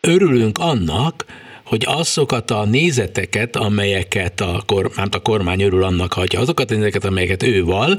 [0.00, 1.24] örülünk annak,
[1.66, 6.74] hogy azokat a nézeteket, amelyeket a, kor, nem a kormány örül annak, hagyja, azokat a
[6.74, 7.96] nézeteket, amelyeket ő val,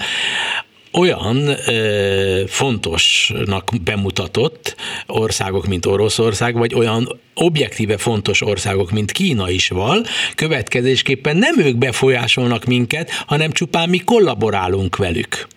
[0.93, 4.75] olyan ö, fontosnak bemutatott
[5.08, 9.97] országok, mint Oroszország, vagy olyan objektíve fontos országok, mint Kína is val,
[10.36, 15.47] következésképpen nem ők befolyásolnak minket, hanem csupán mi kollaborálunk velük.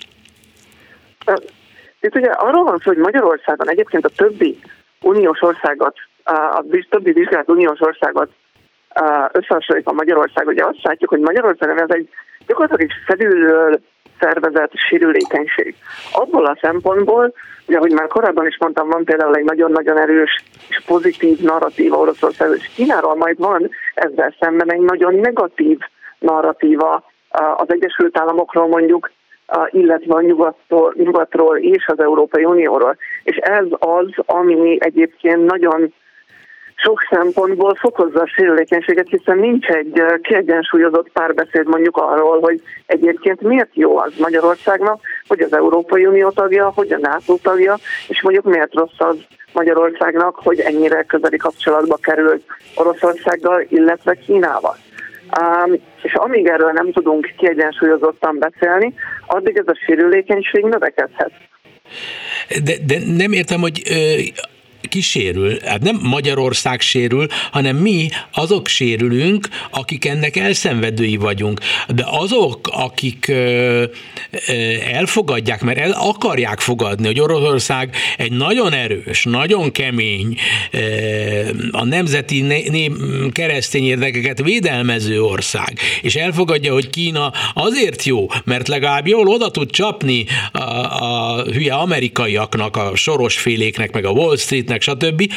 [2.01, 4.59] Itt ugye arról van szó, hogy Magyarországon egyébként a többi
[5.01, 8.31] uniós országot a többi vizsgált uniós országot
[9.33, 12.09] összehasonlítva Magyarország, ugye azt látjuk, hogy Magyarországon ez egy
[12.47, 13.81] gyakorlatilag felülről
[14.21, 15.75] szervezett sérülékenység.
[16.13, 17.33] Abból a szempontból,
[17.67, 22.51] ugye, ahogy már korábban is mondtam, van például egy nagyon-nagyon erős és pozitív narratíva Oroszország
[22.57, 25.79] és Kínáról, majd van ezzel szemben egy nagyon negatív
[26.19, 27.11] narratíva
[27.57, 29.11] az Egyesült Államokról mondjuk,
[29.71, 32.97] illetve a nyugatról, nyugatról és az Európai Unióról.
[33.23, 35.95] És ez az, ami egyébként nagyon
[36.83, 43.71] sok szempontból fokozza a sérülékenységet, hiszen nincs egy kiegyensúlyozott párbeszéd mondjuk arról, hogy egyébként miért
[43.73, 47.77] jó az Magyarországnak, hogy az Európai Unió tagja, hogy a NATO tagja,
[48.09, 49.17] és mondjuk miért rossz az
[49.53, 52.43] Magyarországnak, hogy ennyire közeli kapcsolatba került
[52.75, 54.77] Oroszországgal, illetve Kínával.
[55.41, 58.95] Um, és amíg erről nem tudunk kiegyensúlyozottan beszélni,
[59.27, 61.33] addig ez a sérülékenység növekedhet.
[62.65, 63.83] De, de nem értem, hogy
[64.89, 71.61] kisérül, hát nem Magyarország sérül, hanem mi azok sérülünk, akik ennek elszenvedői vagyunk.
[71.89, 73.33] De azok, akik
[74.93, 80.37] elfogadják, mert el akarják fogadni, hogy Oroszország egy nagyon erős, nagyon kemény,
[81.71, 82.91] a nemzeti né,
[83.33, 89.71] keresztény érdekeket védelmező ország, és elfogadja, hogy Kína azért jó, mert legalább jól oda tud
[89.71, 90.59] csapni a,
[91.05, 94.37] a hülye amerikaiaknak, a sorosféléknek, meg a Wall
[94.71, 95.33] Streetnek, stb.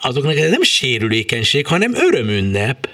[0.00, 2.88] Azoknak ez nem sérülékenység, hanem örömünnep.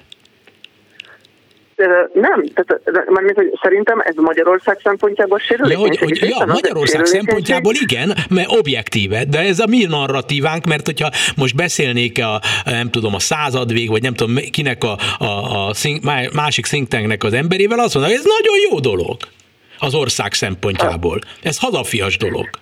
[2.12, 6.01] Nem, tehát mert, hogy szerintem ez Magyarország szempontjából sérülékenység.
[6.01, 10.87] Ja, hogy, hogy, ja Magyarország szempontjából igen, mert objektíve, de ez a mi narratívánk, mert
[10.87, 15.75] hogyha most beszélnék a, nem tudom, a századvég, vagy nem tudom kinek a, a, a
[15.75, 19.16] szink, másik think tanknek az emberével, azt mondja, hogy ez nagyon jó dolog
[19.79, 21.18] az ország szempontjából.
[21.42, 22.62] Ez hazafias dolog.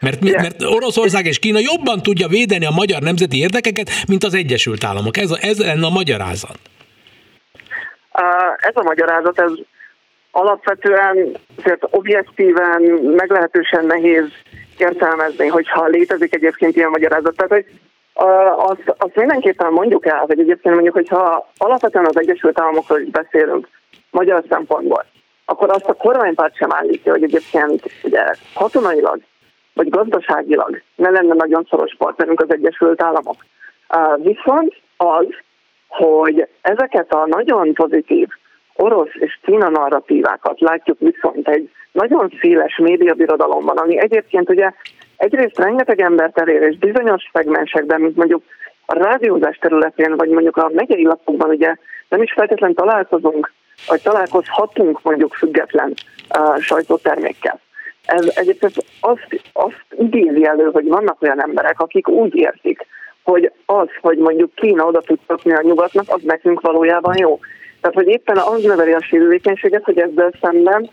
[0.00, 4.84] Mert, mert Oroszország és Kína jobban tudja védeni a magyar nemzeti érdekeket, mint az Egyesült
[4.84, 5.16] Államok.
[5.16, 6.58] Ez, a, ez lenne a magyarázat.
[8.56, 9.52] Ez a magyarázat, ez
[10.30, 12.82] alapvetően azért objektíven,
[13.16, 14.24] meglehetősen nehéz
[14.78, 17.36] értelmezni, hogyha létezik egyébként ilyen magyarázat.
[17.36, 17.66] Tehát, hogy
[18.56, 23.68] azt, azt mindenképpen mondjuk el, hogy egyébként mondjuk, hogyha alapvetően az Egyesült Államokról is beszélünk,
[24.10, 25.04] magyar szempontból,
[25.44, 29.20] akkor azt a kormánypárt sem állítja, hogy egyébként ugye katonailag
[29.74, 33.44] vagy gazdaságilag ne lenne nagyon szoros partnerünk az Egyesült Államok.
[34.16, 35.26] Viszont az,
[35.88, 38.28] hogy ezeket a nagyon pozitív
[38.74, 44.72] orosz és kína narratívákat látjuk viszont egy nagyon széles médiabirodalomban, ami egyébként ugye
[45.16, 48.42] egyrészt rengeteg embert elér, és bizonyos szegmensekben, mint mondjuk
[48.86, 51.74] a rádiózás területén, vagy mondjuk a megyei lapokban ugye
[52.08, 53.52] nem is feltétlenül találkozunk,
[53.86, 55.94] vagy találkozhatunk mondjuk független
[56.38, 57.60] uh, sajtótermékkel.
[58.10, 62.86] Ez egyébként azt, azt idézi elő, hogy vannak olyan emberek, akik úgy érzik,
[63.22, 67.38] hogy az, hogy mondjuk Kína oda tud szokni a nyugatnak, az nekünk valójában jó.
[67.80, 70.90] Tehát, hogy éppen az növeli a sérülékenységet, hogy ezzel szemben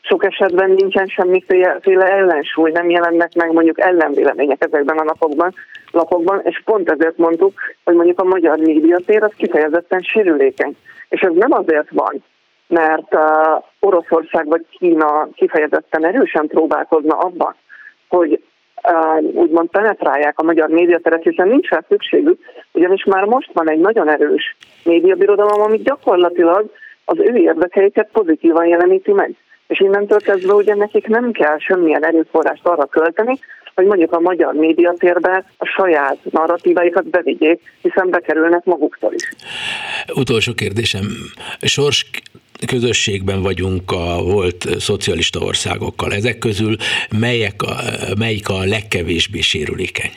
[0.00, 5.54] sok esetben nincsen semmiféle ellensúly, nem jelennek meg mondjuk ellenvélemények ezekben a napokban,
[5.90, 10.76] lapokban, és pont ezért mondtuk, hogy mondjuk a magyar médiatér az kifejezetten sérülékeny.
[11.08, 12.24] És ez nem azért van,
[12.70, 17.54] mert uh, Oroszország vagy Kína kifejezetten erősen próbálkozna abban,
[18.08, 18.42] hogy
[18.82, 22.38] uh, úgymond penetrálják a magyar médiateret, hiszen nincs rá szükségük,
[22.72, 26.70] ugyanis már most van egy nagyon erős médiabirodalom, ami gyakorlatilag
[27.04, 29.34] az ő érdekeiket pozitívan jeleníti meg.
[29.66, 33.38] És innentől kezdve ugye nekik nem kell semmilyen erőforrást arra költeni,
[33.74, 39.28] hogy mondjuk a magyar médiatérbe a saját narratíváikat bevigyék, hiszen bekerülnek maguktól is.
[40.14, 41.04] Utolsó kérdésem.
[41.60, 42.10] Sors
[42.66, 46.12] közösségben vagyunk a volt szocialista országokkal.
[46.12, 46.76] Ezek közül
[47.20, 47.74] melyek a,
[48.18, 50.12] melyik a legkevésbé sérülékeny?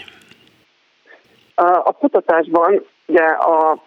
[1.55, 3.83] A, kutatásban ugye a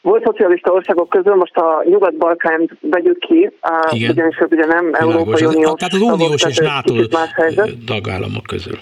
[0.00, 3.50] volt szocialista országok közül, most a Nyugat-Balkánt vegyük ki,
[3.90, 4.10] Igen.
[4.10, 5.14] ugyanis ők ugye nem Világos.
[5.14, 6.94] Európai Uniós Tehát az uniós és NATO
[7.86, 8.78] tagállamok közül.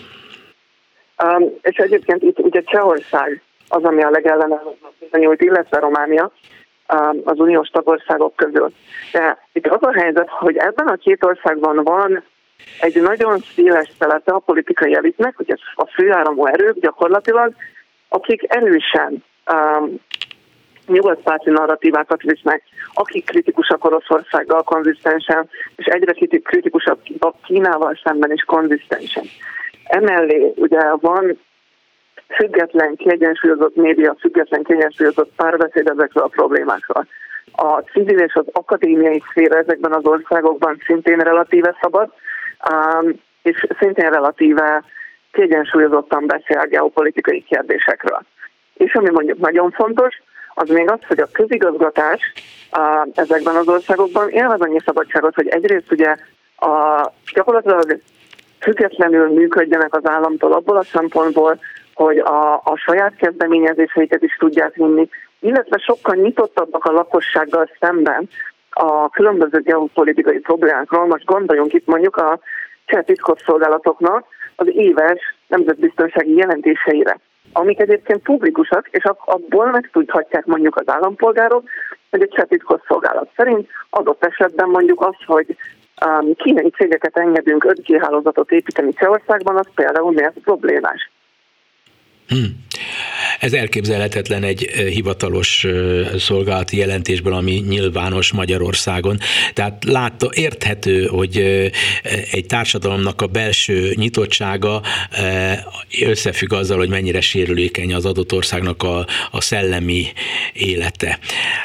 [1.24, 6.32] Um, és egyébként itt ugye Csehország az, ami a legellenállóbb bizonyult, illetve Románia
[7.24, 8.72] az uniós tagországok közül.
[9.12, 12.22] De itt az a helyzet, hogy ebben a két országban van
[12.80, 17.52] egy nagyon széles szelete a politikai elitnek, hogy ez a főáramú erők gyakorlatilag,
[18.08, 20.00] akik erősen um,
[20.86, 22.62] nyugatpárti narratívákat visznek,
[22.94, 26.12] akik kritikusak Oroszországgal konzisztensen, és egyre
[26.42, 29.24] kritikusabb a Kínával szemben is konzisztensen.
[29.84, 31.38] Emellé ugye van
[32.28, 37.06] független, kiegyensúlyozott média, független, kiegyensúlyozott párbeszéd ezekről a problémákról.
[37.52, 42.12] A civil és az akadémiai szféra ezekben az országokban szintén relatíve szabad,
[43.42, 44.82] és szintén relatíve
[45.32, 48.20] kiegyensúlyozottan beszél geopolitikai kérdésekről.
[48.74, 50.22] És ami mondjuk nagyon fontos,
[50.54, 52.32] az még az, hogy a közigazgatás
[53.14, 56.16] ezekben az országokban élvez annyi szabadságot, hogy egyrészt ugye
[56.56, 58.00] a, gyakorlatilag
[58.60, 61.58] függetlenül működjenek az államtól abból a szempontból,
[61.96, 65.08] hogy a, a saját kezdeményezéseiket is tudják vinni,
[65.40, 68.28] illetve sokkal nyitottabbak a lakossággal szemben
[68.70, 71.06] a különböző geopolitikai problémákról.
[71.06, 72.38] Most gondoljunk itt mondjuk a
[72.84, 74.24] cseh titkosszolgálatoknak
[74.56, 77.18] az éves nemzetbiztonsági jelentéseire
[77.52, 81.62] amik egyébként publikusak, és abból megtudhatják mondjuk az állampolgárok,
[82.10, 85.56] hogy egy cseh szolgálat szerint adott esetben mondjuk az, hogy
[86.06, 91.10] um, kínai cégeket engedünk 5G hálózatot építeni Csehországban, az például miért problémás.
[92.28, 92.54] 嗯。
[93.40, 94.62] Ez elképzelhetetlen egy
[94.92, 95.66] hivatalos
[96.18, 99.18] szolgálati jelentésből, ami nyilvános Magyarországon.
[99.52, 101.36] Tehát látta, érthető, hogy
[102.30, 104.82] egy társadalomnak a belső nyitottsága
[106.00, 110.06] összefügg azzal, hogy mennyire sérülékeny az adott országnak a, a szellemi
[110.52, 111.18] élete.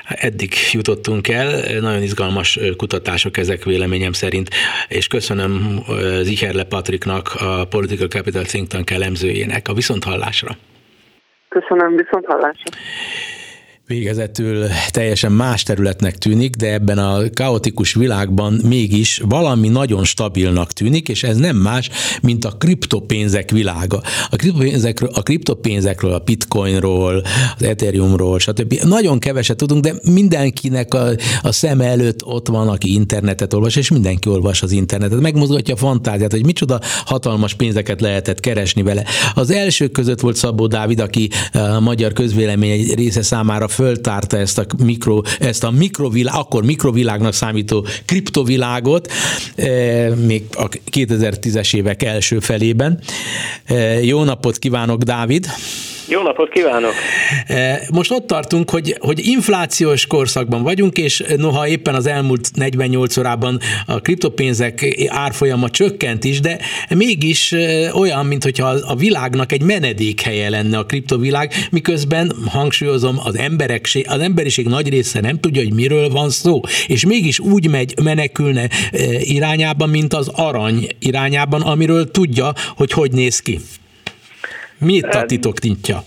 [0.07, 4.49] Eddig jutottunk el, nagyon izgalmas kutatások ezek véleményem szerint,
[4.88, 5.84] és köszönöm
[6.22, 10.57] Zicherle Patriknak, a Political Capital Think Tank elemzőjének a viszonthallásra.
[11.60, 12.72] Köszönöm, viszont hallásra.
[13.91, 21.09] Végezetül teljesen más területnek tűnik, de ebben a kaotikus világban mégis valami nagyon stabilnak tűnik,
[21.09, 21.89] és ez nem más,
[22.21, 24.01] mint a kriptopénzek világa.
[24.29, 27.23] A kriptopénzekről, a, kriptopénzekről, a bitcoinról,
[27.57, 28.73] az ethereumról, stb.
[28.83, 31.09] Nagyon keveset tudunk, de mindenkinek a,
[31.41, 35.19] a szem előtt ott van, aki internetet olvas, és mindenki olvas az internetet.
[35.19, 39.03] Megmozgatja a fantáziát, hogy micsoda hatalmas pénzeket lehetett keresni vele.
[39.33, 44.65] Az elsők között volt Szabó Dávid, aki a magyar közvélemény része számára föltárta ezt a,
[44.84, 49.11] mikro, ezt a mikrovilág, akkor mikrovilágnak számító kriptovilágot,
[49.55, 52.99] eh, még a 2010-es évek első felében.
[53.63, 55.47] Eh, jó napot kívánok, Dávid!
[56.08, 56.93] Jó napot kívánok!
[57.47, 63.18] E, most ott tartunk, hogy, hogy inflációs korszakban vagyunk, és noha éppen az elmúlt 48
[63.18, 70.49] órában a kriptopénzek árfolyama csökkent is, de mégis e, olyan, mintha a világnak egy menedékhelye
[70.49, 76.10] lenne a kriptovilág, miközben hangsúlyozom, az, emberekség, az emberiség nagy része nem tudja, hogy miről
[76.10, 78.70] van szó, és mégis úgy megy, menekülne e,
[79.20, 83.60] irányában, mint az arany irányában, amiről tudja, hogy hogy néz ki.
[84.86, 85.97] Mi itt a titok tintja?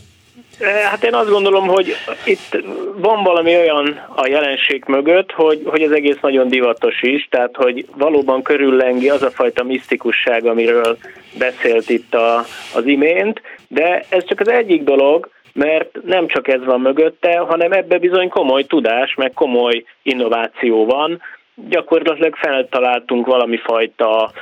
[0.90, 1.94] Hát én azt gondolom, hogy
[2.24, 2.62] itt
[2.96, 7.86] van valami olyan a jelenség mögött, hogy, hogy az egész nagyon divatos is, tehát hogy
[7.96, 10.98] valóban körüllengi az a fajta misztikusság, amiről
[11.38, 12.44] beszélt itt a,
[12.74, 17.72] az imént, de ez csak az egyik dolog, mert nem csak ez van mögötte, hanem
[17.72, 21.20] ebbe bizony komoly tudás, meg komoly innováció van.
[21.68, 24.32] Gyakorlatilag feltaláltunk valami fajta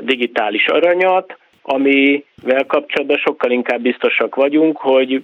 [0.00, 1.36] digitális aranyat,
[2.42, 5.22] amivel kapcsolatban sokkal inkább biztosak vagyunk, hogy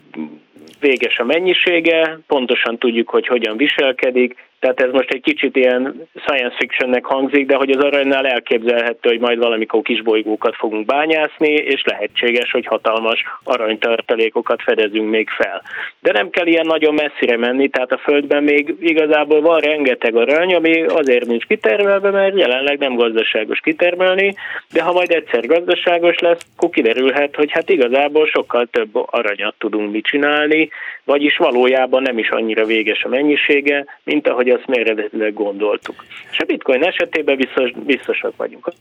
[0.80, 6.56] véges a mennyisége, pontosan tudjuk, hogy hogyan viselkedik, tehát ez most egy kicsit ilyen science
[6.56, 12.50] fictionnek hangzik, de hogy az aranynál elképzelhető, hogy majd valamikor kisbolygókat fogunk bányászni, és lehetséges,
[12.50, 15.62] hogy hatalmas aranytartalékokat fedezünk még fel.
[16.00, 20.54] De nem kell ilyen nagyon messzire menni, tehát a Földben még igazából van rengeteg arany,
[20.54, 24.34] ami azért nincs kitermelve, mert jelenleg nem gazdaságos kitermelni,
[24.72, 26.70] de ha majd egyszer gazdaságos lesz, akkor
[27.08, 30.68] kiderülhet, hogy hát igazából sokkal több aranyat tudunk mi csinálni,
[31.04, 36.04] vagyis valójában nem is annyira véges a mennyisége, mint ahogy azt mi eredetileg gondoltuk.
[36.30, 38.72] És a bitcoin esetében biztos, biztosak vagyunk.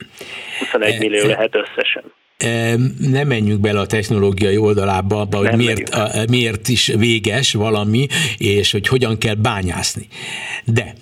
[0.59, 2.03] 21 millió lehet összesen
[3.11, 8.07] nem menjünk bele a technológiai oldalába, abba, hogy miért, a, miért is véges valami,
[8.37, 10.07] és hogy hogyan kell bányászni.
[10.65, 10.93] De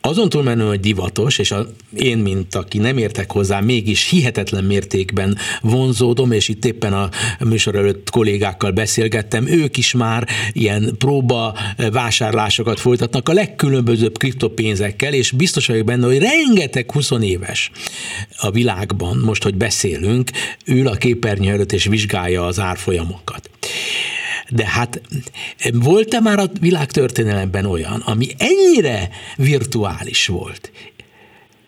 [0.00, 5.36] azon túlmenő, hogy divatos, és a, én, mint aki nem értek hozzá, mégis hihetetlen mértékben
[5.60, 11.54] vonzódom, és itt éppen a műsor előtt kollégákkal beszélgettem, ők is már ilyen próba
[11.92, 17.70] vásárlásokat folytatnak a legkülönbözőbb kriptopénzekkel, és biztos vagyok benne, hogy rengeteg 20 éves
[18.36, 20.30] a világban, most, hogy beszélünk,
[20.64, 23.50] ül a képernyő előtt és vizsgálja az árfolyamokat.
[24.50, 25.00] De hát
[25.72, 30.72] volt-e már a világtörténelemben olyan, ami ennyire virtuális volt,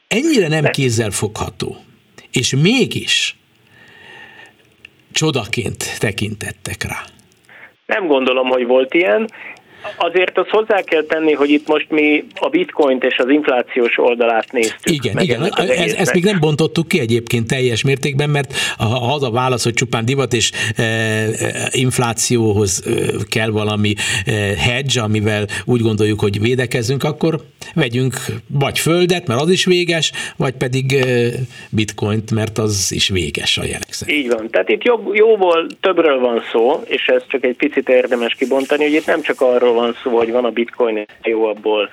[0.09, 1.77] ennyire nem kézzel fogható,
[2.33, 3.37] és mégis
[5.13, 7.05] csodaként tekintettek rá?
[7.87, 9.31] Nem gondolom, hogy volt ilyen.
[9.97, 14.53] Azért azt hozzá kell tenni, hogy itt most mi a bitcoint és az inflációs oldalát
[14.53, 14.95] néztük.
[14.95, 15.43] Igen, igen.
[15.57, 19.75] Ez, ezt még nem bontottuk ki egyébként teljes mértékben, mert ha az a válasz, hogy
[19.75, 22.91] csupán divat és e, e, inflációhoz e,
[23.29, 23.95] kell valami
[24.27, 27.41] e, hedge, amivel úgy gondoljuk, hogy védekezünk, akkor
[27.75, 28.15] vegyünk
[28.47, 31.29] vagy földet, mert az is véges, vagy pedig e,
[31.71, 34.19] bitcoint, mert az is véges a jelek szerint.
[34.19, 34.51] Így van.
[34.51, 38.93] Tehát itt jobb, jóból többről van szó, és ez csak egy picit érdemes kibontani, hogy
[38.93, 41.91] itt nem csak arról arról van szó, hogy van a bitcoin, jó abból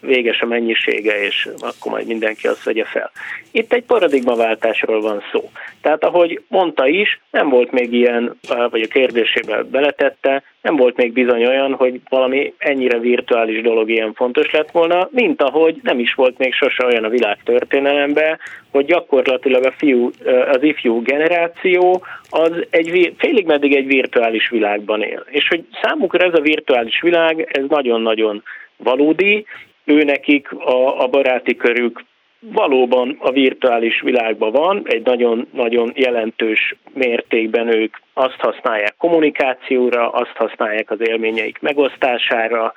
[0.00, 3.10] véges a mennyisége, és akkor majd mindenki azt vegye fel.
[3.50, 5.50] Itt egy paradigmaváltásról van szó.
[5.86, 8.38] Tehát ahogy mondta is, nem volt még ilyen,
[8.70, 14.12] vagy a kérdésébe beletette, nem volt még bizony olyan, hogy valami ennyire virtuális dolog ilyen
[14.12, 18.38] fontos lett volna, mint ahogy nem is volt még sose olyan a világ történelemben,
[18.70, 20.10] hogy gyakorlatilag a fiú,
[20.52, 25.24] az ifjú generáció az egy, félig meddig egy virtuális világban él.
[25.30, 28.42] És hogy számukra ez a virtuális világ, ez nagyon-nagyon
[28.76, 29.46] valódi,
[29.84, 32.04] ő nekik a, a baráti körük
[32.52, 40.90] valóban a virtuális világban van, egy nagyon-nagyon jelentős mértékben ők azt használják kommunikációra, azt használják
[40.90, 42.72] az élményeik megosztására,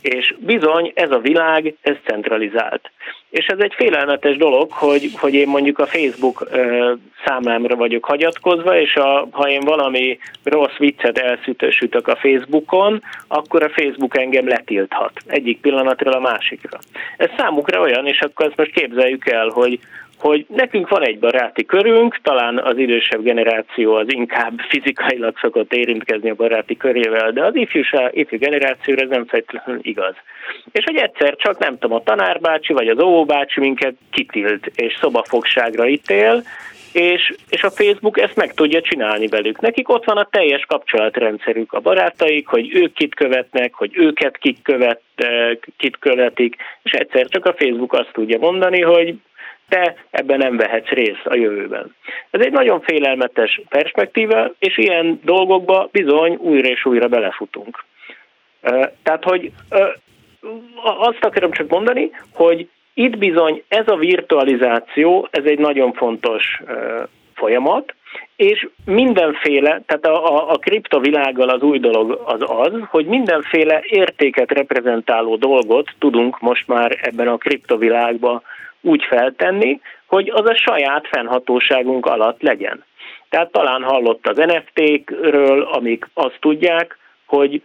[0.00, 2.90] és bizony ez a világ, ez centralizált.
[3.30, 6.48] És ez egy félelmetes dolog, hogy, hogy én mondjuk a Facebook
[7.24, 13.70] számlámra vagyok hagyatkozva, és a, ha én valami rossz viccet elszütösütök a Facebookon, akkor a
[13.70, 16.78] Facebook engem letilthat egyik pillanatról a másikra.
[17.16, 19.78] Ez számukra olyan, és akkor ezt most képzeljük el, hogy
[20.22, 26.30] hogy nekünk van egy baráti körünk, talán az idősebb generáció az inkább fizikailag szokott érintkezni
[26.30, 30.14] a baráti körével, de az ifjúság, ifjú generációra ez nem feltétlenül igaz.
[30.72, 35.88] És hogy egyszer csak nem tudom, a tanárbácsi vagy az óvóbácsi minket kitilt és szobafogságra
[35.88, 36.42] ítél,
[36.92, 39.60] és, és a Facebook ezt meg tudja csinálni velük.
[39.60, 44.58] Nekik ott van a teljes kapcsolatrendszerük, a barátaik, hogy ők kit követnek, hogy őket kit,
[44.62, 45.00] követ,
[45.76, 49.14] kit követik, és egyszer csak a Facebook azt tudja mondani, hogy
[49.72, 51.94] te ebben nem vehetsz részt a jövőben.
[52.30, 57.84] Ez egy nagyon félelmetes perspektíva, és ilyen dolgokba bizony újra és újra belefutunk.
[59.02, 59.52] Tehát, hogy
[60.82, 66.62] azt akarom csak mondani, hogy itt bizony ez a virtualizáció, ez egy nagyon fontos
[67.34, 67.94] folyamat,
[68.36, 74.50] és mindenféle, tehát a, a, a kriptovilággal az új dolog az az, hogy mindenféle értéket
[74.50, 78.42] reprezentáló dolgot tudunk most már ebben a kriptovilágban
[78.82, 82.84] úgy feltenni, hogy az a saját fennhatóságunk alatt legyen.
[83.28, 87.62] Tehát talán hallott az NFT-kről, amik azt tudják, hogy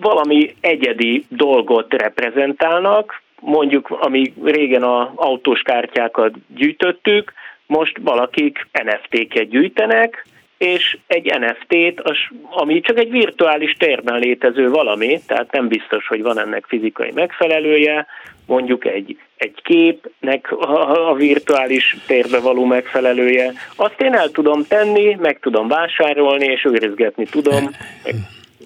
[0.00, 7.32] valami egyedi dolgot reprezentálnak, mondjuk, ami régen a autós kártyákat gyűjtöttük,
[7.66, 10.26] most valakik NFT-ket gyűjtenek,
[10.58, 12.02] és egy NFT-t,
[12.50, 18.06] ami csak egy virtuális térben létező valami, tehát nem biztos, hogy van ennek fizikai megfelelője,
[18.46, 25.38] mondjuk egy, egy képnek a, virtuális térbe való megfelelője, azt én el tudom tenni, meg
[25.40, 27.70] tudom vásárolni, és őrizgetni tudom.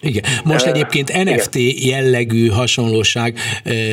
[0.01, 0.25] Igen.
[0.45, 3.39] Most egyébként NFT jellegű hasonlóság,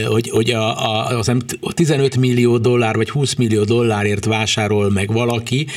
[0.08, 0.68] hogy, hogy a,
[1.10, 1.20] a,
[1.62, 5.68] a 15 millió dollár vagy 20 millió dollárért vásárol meg valaki,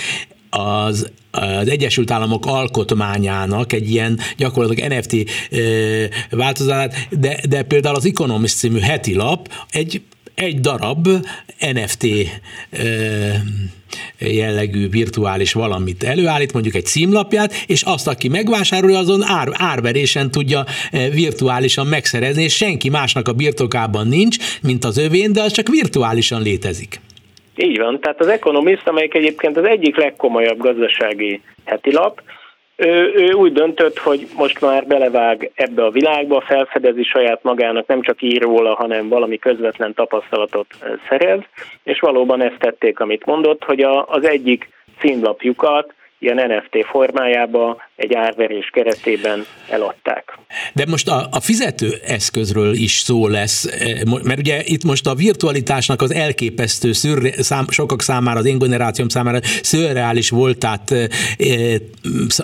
[0.51, 5.17] az az Egyesült Államok alkotmányának egy ilyen gyakorlatilag NFT
[6.31, 10.03] változatát, de, de például az Economist című heti lap egy
[10.35, 11.09] egy darab
[11.73, 12.07] NFT
[14.19, 20.65] jellegű virtuális valamit előállít, mondjuk egy címlapját, és azt, aki megvásárolja, azon ár, árverésen tudja
[21.13, 26.43] virtuálisan megszerezni, és senki másnak a birtokában nincs, mint az övén, de az csak virtuálisan
[26.43, 27.01] létezik.
[27.57, 32.23] Így van, tehát az Economist, amelyik egyébként az egyik legkomolyabb gazdasági heti lap,
[32.85, 38.03] ő, ő úgy döntött, hogy most már belevág ebbe a világba, felfedezi saját magának, nem
[38.03, 40.67] csak ír íróla, hanem valami közvetlen tapasztalatot
[41.09, 41.41] szerez,
[41.83, 44.69] és valóban ezt tették, amit mondott, hogy a, az egyik
[45.01, 50.39] címlapjukat ilyen NFT formájába egy árverés keretében eladták.
[50.73, 55.15] De most a, a fizető eszközről is szó lesz, eh, mert ugye itt most a
[55.15, 61.09] virtualitásnak az elképesztő, szürre, szám, sokak számára, az én generációm számára szürreális voltát e,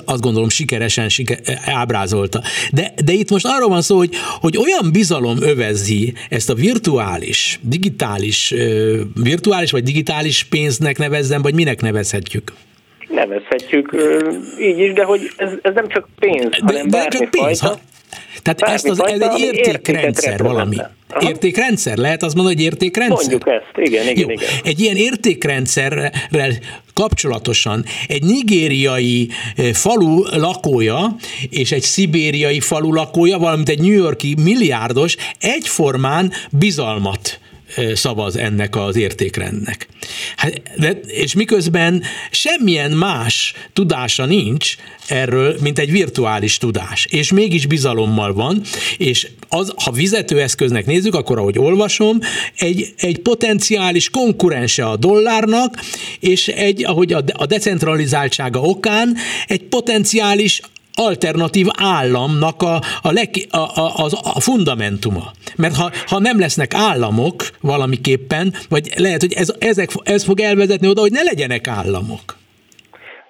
[0.05, 2.43] azt gondolom sikeresen siker, ábrázolta.
[2.73, 4.11] De, de itt most arról van szó, hogy,
[4.41, 8.55] hogy olyan bizalom övezi ezt a virtuális, digitális,
[9.23, 12.53] virtuális vagy digitális pénznek nevezzem, vagy minek nevezhetjük?
[13.09, 13.97] Nevezhetjük
[14.61, 17.79] így is, de hogy ez, ez nem csak pénz, de, hanem de csak pénz, ha,
[18.43, 20.77] tehát ezt az, ez egy értékrendszer valami.
[21.09, 21.29] Aha.
[21.29, 21.97] Értékrendszer?
[21.97, 23.31] Lehet azt mondani, hogy értékrendszer?
[23.31, 24.31] Mondjuk ezt, igen, igen, Jó.
[24.31, 24.49] igen.
[24.65, 26.53] Egy ilyen értékrendszerrel
[26.95, 29.29] kapcsolatosan egy nigériai
[29.73, 31.17] falu lakója
[31.51, 37.41] és egy szibériai falu lakója, valamint egy New Yorki milliárdos egyformán bizalmat
[37.95, 39.89] szavaz ennek az értékrendnek.
[40.37, 44.77] Hát, de, és miközben semmilyen más tudása nincs
[45.09, 48.63] erről, mint egy virtuális tudás, és mégis bizalommal van,
[48.97, 52.19] és az, ha vizetőeszköznek nézzük, akkor ahogy olvasom,
[52.57, 55.81] egy, egy potenciális konkurense a dollárnak,
[56.21, 59.17] és egy, ahogy a, a decentralizáltsága okán,
[59.47, 60.61] egy potenciális
[60.99, 65.33] alternatív államnak a, a, leg, a, a, a, a fundamentuma.
[65.57, 70.89] Mert ha, ha nem lesznek államok valamiképpen, vagy lehet, hogy ez, ezek, ez fog elvezetni
[70.89, 72.37] oda, hogy ne legyenek államok.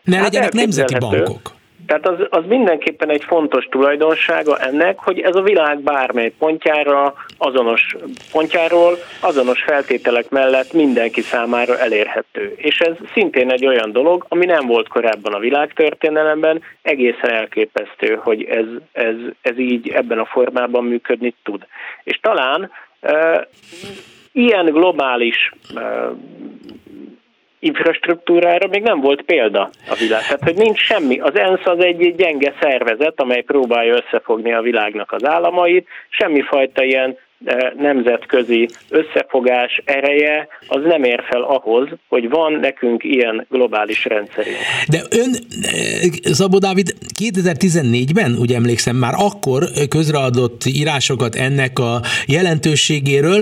[0.04, 1.56] Ne hát legyenek nemzeti bankok.
[1.89, 7.97] Tehát az, az mindenképpen egy fontos tulajdonsága ennek, hogy ez a világ bármely pontjára, azonos
[8.32, 12.55] pontjáról, azonos feltételek mellett mindenki számára elérhető.
[12.57, 18.45] És ez szintén egy olyan dolog, ami nem volt korábban a világtörténelemben, egészen elképesztő, hogy
[18.45, 21.66] ez, ez, ez így ebben a formában működni tud.
[22.05, 22.70] És talán
[23.01, 23.49] e,
[24.32, 25.80] ilyen globális e,
[27.59, 30.22] infrastruktúrára még nem volt példa a világ.
[30.22, 31.18] Tehát, hogy nincs semmi.
[31.18, 37.16] Az ENSZ az egy gyenge szervezet, amely próbálja összefogni a világnak az államait, semmifajta ilyen
[37.44, 44.56] e, nemzetközi összefogás ereje, az nem ér fel ahhoz, hogy van nekünk ilyen globális rendszerünk.
[44.88, 45.30] De ön,
[45.62, 53.40] e, Szabó Dávid, 2014-ben, ugye emlékszem, már akkor közreadott írásokat ennek a jelentőségéről,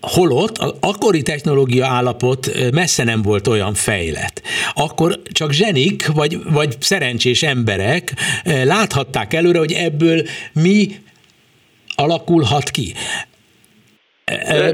[0.00, 4.42] Holott az akkori technológia állapot messze nem volt olyan fejlett.
[4.74, 10.22] Akkor csak zsenik, vagy, vagy szerencsés emberek láthatták előre, hogy ebből
[10.52, 11.00] mi
[11.94, 12.94] alakulhat ki.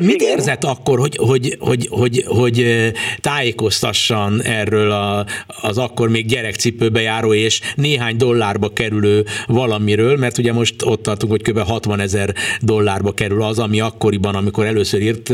[0.01, 0.39] Mit Igen.
[0.39, 7.35] érzett akkor, hogy, hogy, hogy, hogy, hogy tájékoztassan erről a, az akkor még gyerekcipőbe járó
[7.35, 11.59] és néhány dollárba kerülő valamiről, mert ugye most ott tartunk, hogy kb.
[11.59, 15.33] 60 ezer dollárba kerül az, ami akkoriban, amikor először írt,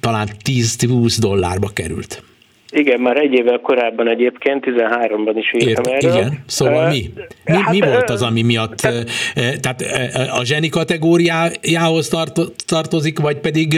[0.00, 2.22] talán 10-20 dollárba került.
[2.76, 6.16] Igen, már egy évvel korábban egyébként, 13-ban is írtam Ért, erről.
[6.16, 7.02] Igen, szóval mi?
[7.44, 9.10] Mi, hát, mi volt az, ami miatt, tehát,
[9.60, 9.82] tehát
[10.40, 12.08] a zseni kategóriájához
[12.66, 13.74] tartozik, vagy pedig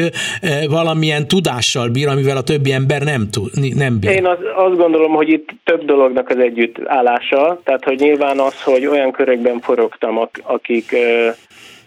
[0.68, 4.10] valamilyen tudással bír, amivel a többi ember nem, tud, nem bír?
[4.10, 8.86] Én az, azt gondolom, hogy itt több dolognak az együttállása, tehát hogy nyilván az, hogy
[8.86, 10.96] olyan körökben forogtam, akik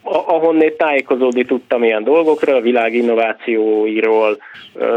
[0.04, 4.38] ahonnét tájékozódni tudtam ilyen dolgokról, a világ innovációiról,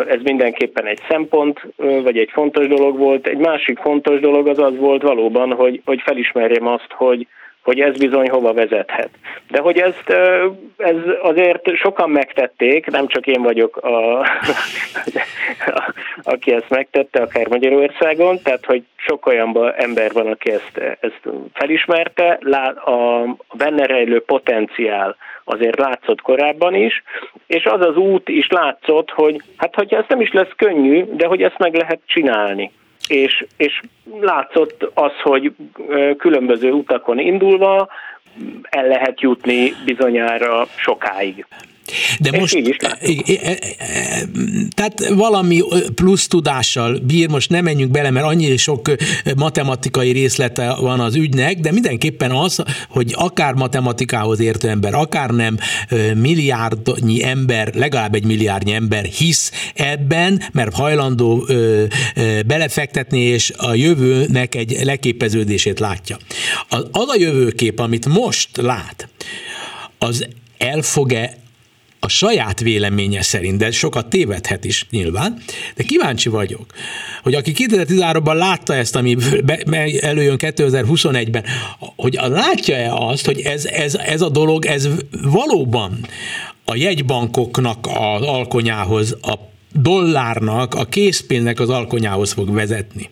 [0.08, 3.26] ez mindenképpen egy szempont, vagy egy fontos dolog volt.
[3.26, 7.26] Egy másik fontos dolog az az volt valóban, hogy, hogy felismerjem azt, hogy,
[7.62, 9.10] hogy ez bizony hova vezethet.
[9.48, 10.08] De hogy ezt
[10.76, 14.20] ez azért sokan megtették, nem csak én vagyok, a,
[16.32, 21.20] aki ezt megtette, akár Magyarországon, tehát hogy sok olyan ember van, aki ezt, ezt
[21.52, 22.38] felismerte,
[22.74, 27.02] a benne rejlő potenciál azért látszott korábban is,
[27.46, 31.26] és az az út is látszott, hogy hát hogyha ez nem is lesz könnyű, de
[31.26, 32.72] hogy ezt meg lehet csinálni
[33.12, 33.80] és, és
[34.20, 35.52] látszott az, hogy
[36.18, 37.88] különböző utakon indulva
[38.62, 41.46] el lehet jutni bizonyára sokáig.
[42.20, 42.76] De most, így is
[44.74, 45.62] tehát valami
[45.94, 48.90] plusz tudással bír, most nem menjünk bele, mert annyi sok
[49.36, 55.56] matematikai részlete van az ügynek, de mindenképpen az, hogy akár matematikához értő ember, akár nem
[56.14, 61.46] milliárdnyi ember, legalább egy milliárdnyi ember hisz ebben, mert hajlandó
[62.46, 66.16] belefektetni, és a jövőnek egy leképeződését látja.
[66.68, 69.08] Az, az a jövőkép, amit most lát,
[69.98, 70.26] az
[70.58, 71.41] el fog-e
[72.04, 75.42] a saját véleménye szerint, de sokat tévedhet is nyilván,
[75.74, 76.66] de kíváncsi vagyok,
[77.22, 79.16] hogy aki 2013-ban látta ezt, ami
[80.00, 81.44] előjön 2021-ben,
[81.96, 84.88] hogy látja-e azt, hogy ez, ez, ez a dolog, ez
[85.22, 86.06] valóban
[86.64, 89.34] a jegybankoknak az alkonyához, a
[89.72, 93.10] dollárnak, a készpénznek az alkonyához fog vezetni?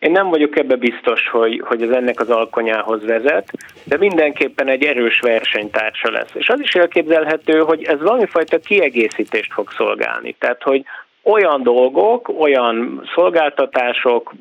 [0.00, 3.52] Én nem vagyok ebbe biztos, hogy, hogy ez ennek az alkonyához vezet,
[3.84, 6.30] de mindenképpen egy erős versenytársa lesz.
[6.34, 10.36] És az is elképzelhető, hogy ez valamifajta kiegészítést fog szolgálni.
[10.38, 10.84] Tehát, hogy
[11.22, 14.34] olyan dolgok, olyan szolgáltatások,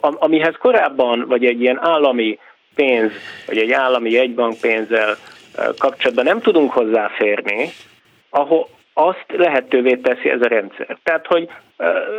[0.00, 2.38] amihez korábban, vagy egy ilyen állami
[2.74, 3.12] pénz,
[3.46, 5.16] vagy egy állami jegybankpénzzel
[5.78, 7.68] kapcsolatban nem tudunk hozzáférni,
[8.30, 10.96] ahol azt lehetővé teszi ez a rendszer.
[11.02, 11.48] Tehát, hogy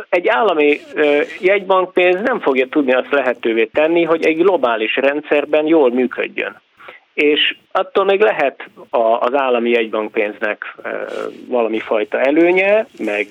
[0.08, 0.80] egy állami
[1.40, 6.60] jegybankpénz nem fogja tudni azt lehetővé tenni, hogy egy globális rendszerben jól működjön.
[7.14, 8.68] És attól még lehet
[9.20, 10.76] az állami jegybankpénznek
[11.48, 13.26] valami fajta előnye, meg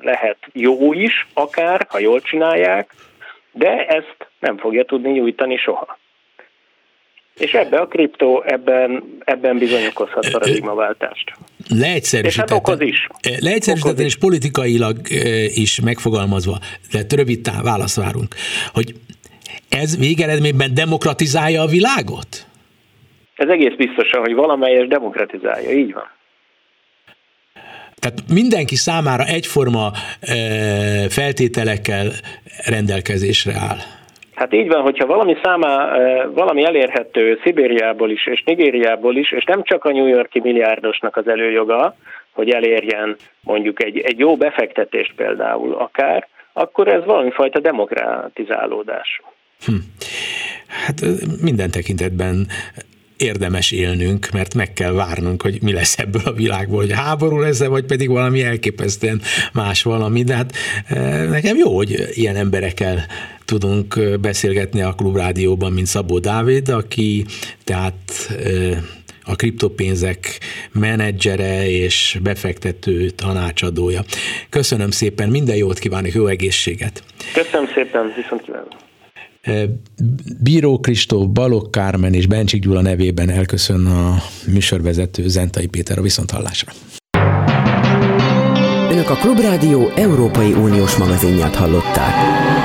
[0.00, 2.94] lehet jó is, akár, ha jól csinálják,
[3.52, 5.98] de ezt nem fogja tudni nyújtani soha.
[7.38, 11.32] És ebbe a kriptó ebben, ebben bizony okozhat paradigmaváltást.
[11.68, 13.06] Leegyszerűsíteten, és hát okoz is.
[14.04, 14.96] És politikailag
[15.54, 16.58] is megfogalmazva,
[16.92, 18.34] de rövid választ várunk,
[18.72, 18.94] hogy
[19.68, 22.46] ez végeredményben demokratizálja a világot?
[23.34, 26.10] Ez egész biztosan, hogy valamelyes demokratizálja, így van.
[27.96, 29.92] Tehát mindenki számára egyforma
[31.08, 32.12] feltételekkel
[32.64, 33.78] rendelkezésre áll.
[34.38, 35.96] Hát így van, hogyha valami számá,
[36.34, 41.28] valami elérhető Szibériából is, és Nigériából is, és nem csak a New Yorki milliárdosnak az
[41.28, 41.96] előjoga,
[42.32, 49.22] hogy elérjen mondjuk egy, egy jó befektetést például akár, akkor ez valami fajta demokratizálódás.
[49.64, 49.72] Hm.
[50.68, 51.00] Hát
[51.42, 52.46] minden tekintetben
[53.18, 57.64] érdemes élnünk, mert meg kell várnunk, hogy mi lesz ebből a világból, hogy háború lesz
[57.64, 59.20] vagy pedig valami elképesztően
[59.52, 60.52] más valami, de hát
[61.28, 63.06] nekem jó, hogy ilyen emberekkel
[63.44, 67.24] tudunk beszélgetni a Klubrádióban, mint Szabó Dávid, aki
[67.64, 67.94] tehát
[69.22, 70.38] a kriptopénzek
[70.72, 74.00] menedzsere és befektető tanácsadója.
[74.48, 77.02] Köszönöm szépen, minden jót kívánok, jó egészséget!
[77.32, 78.87] Köszönöm szépen, viszont kívánok!
[80.40, 86.72] Bíró Kristóf, Balok Kármen és Bencsik Gyula nevében elköszön a műsorvezető Zentai Péter a Viszonthallásra.
[88.90, 92.57] Önök a Klubrádió Európai Uniós magazinját hallották.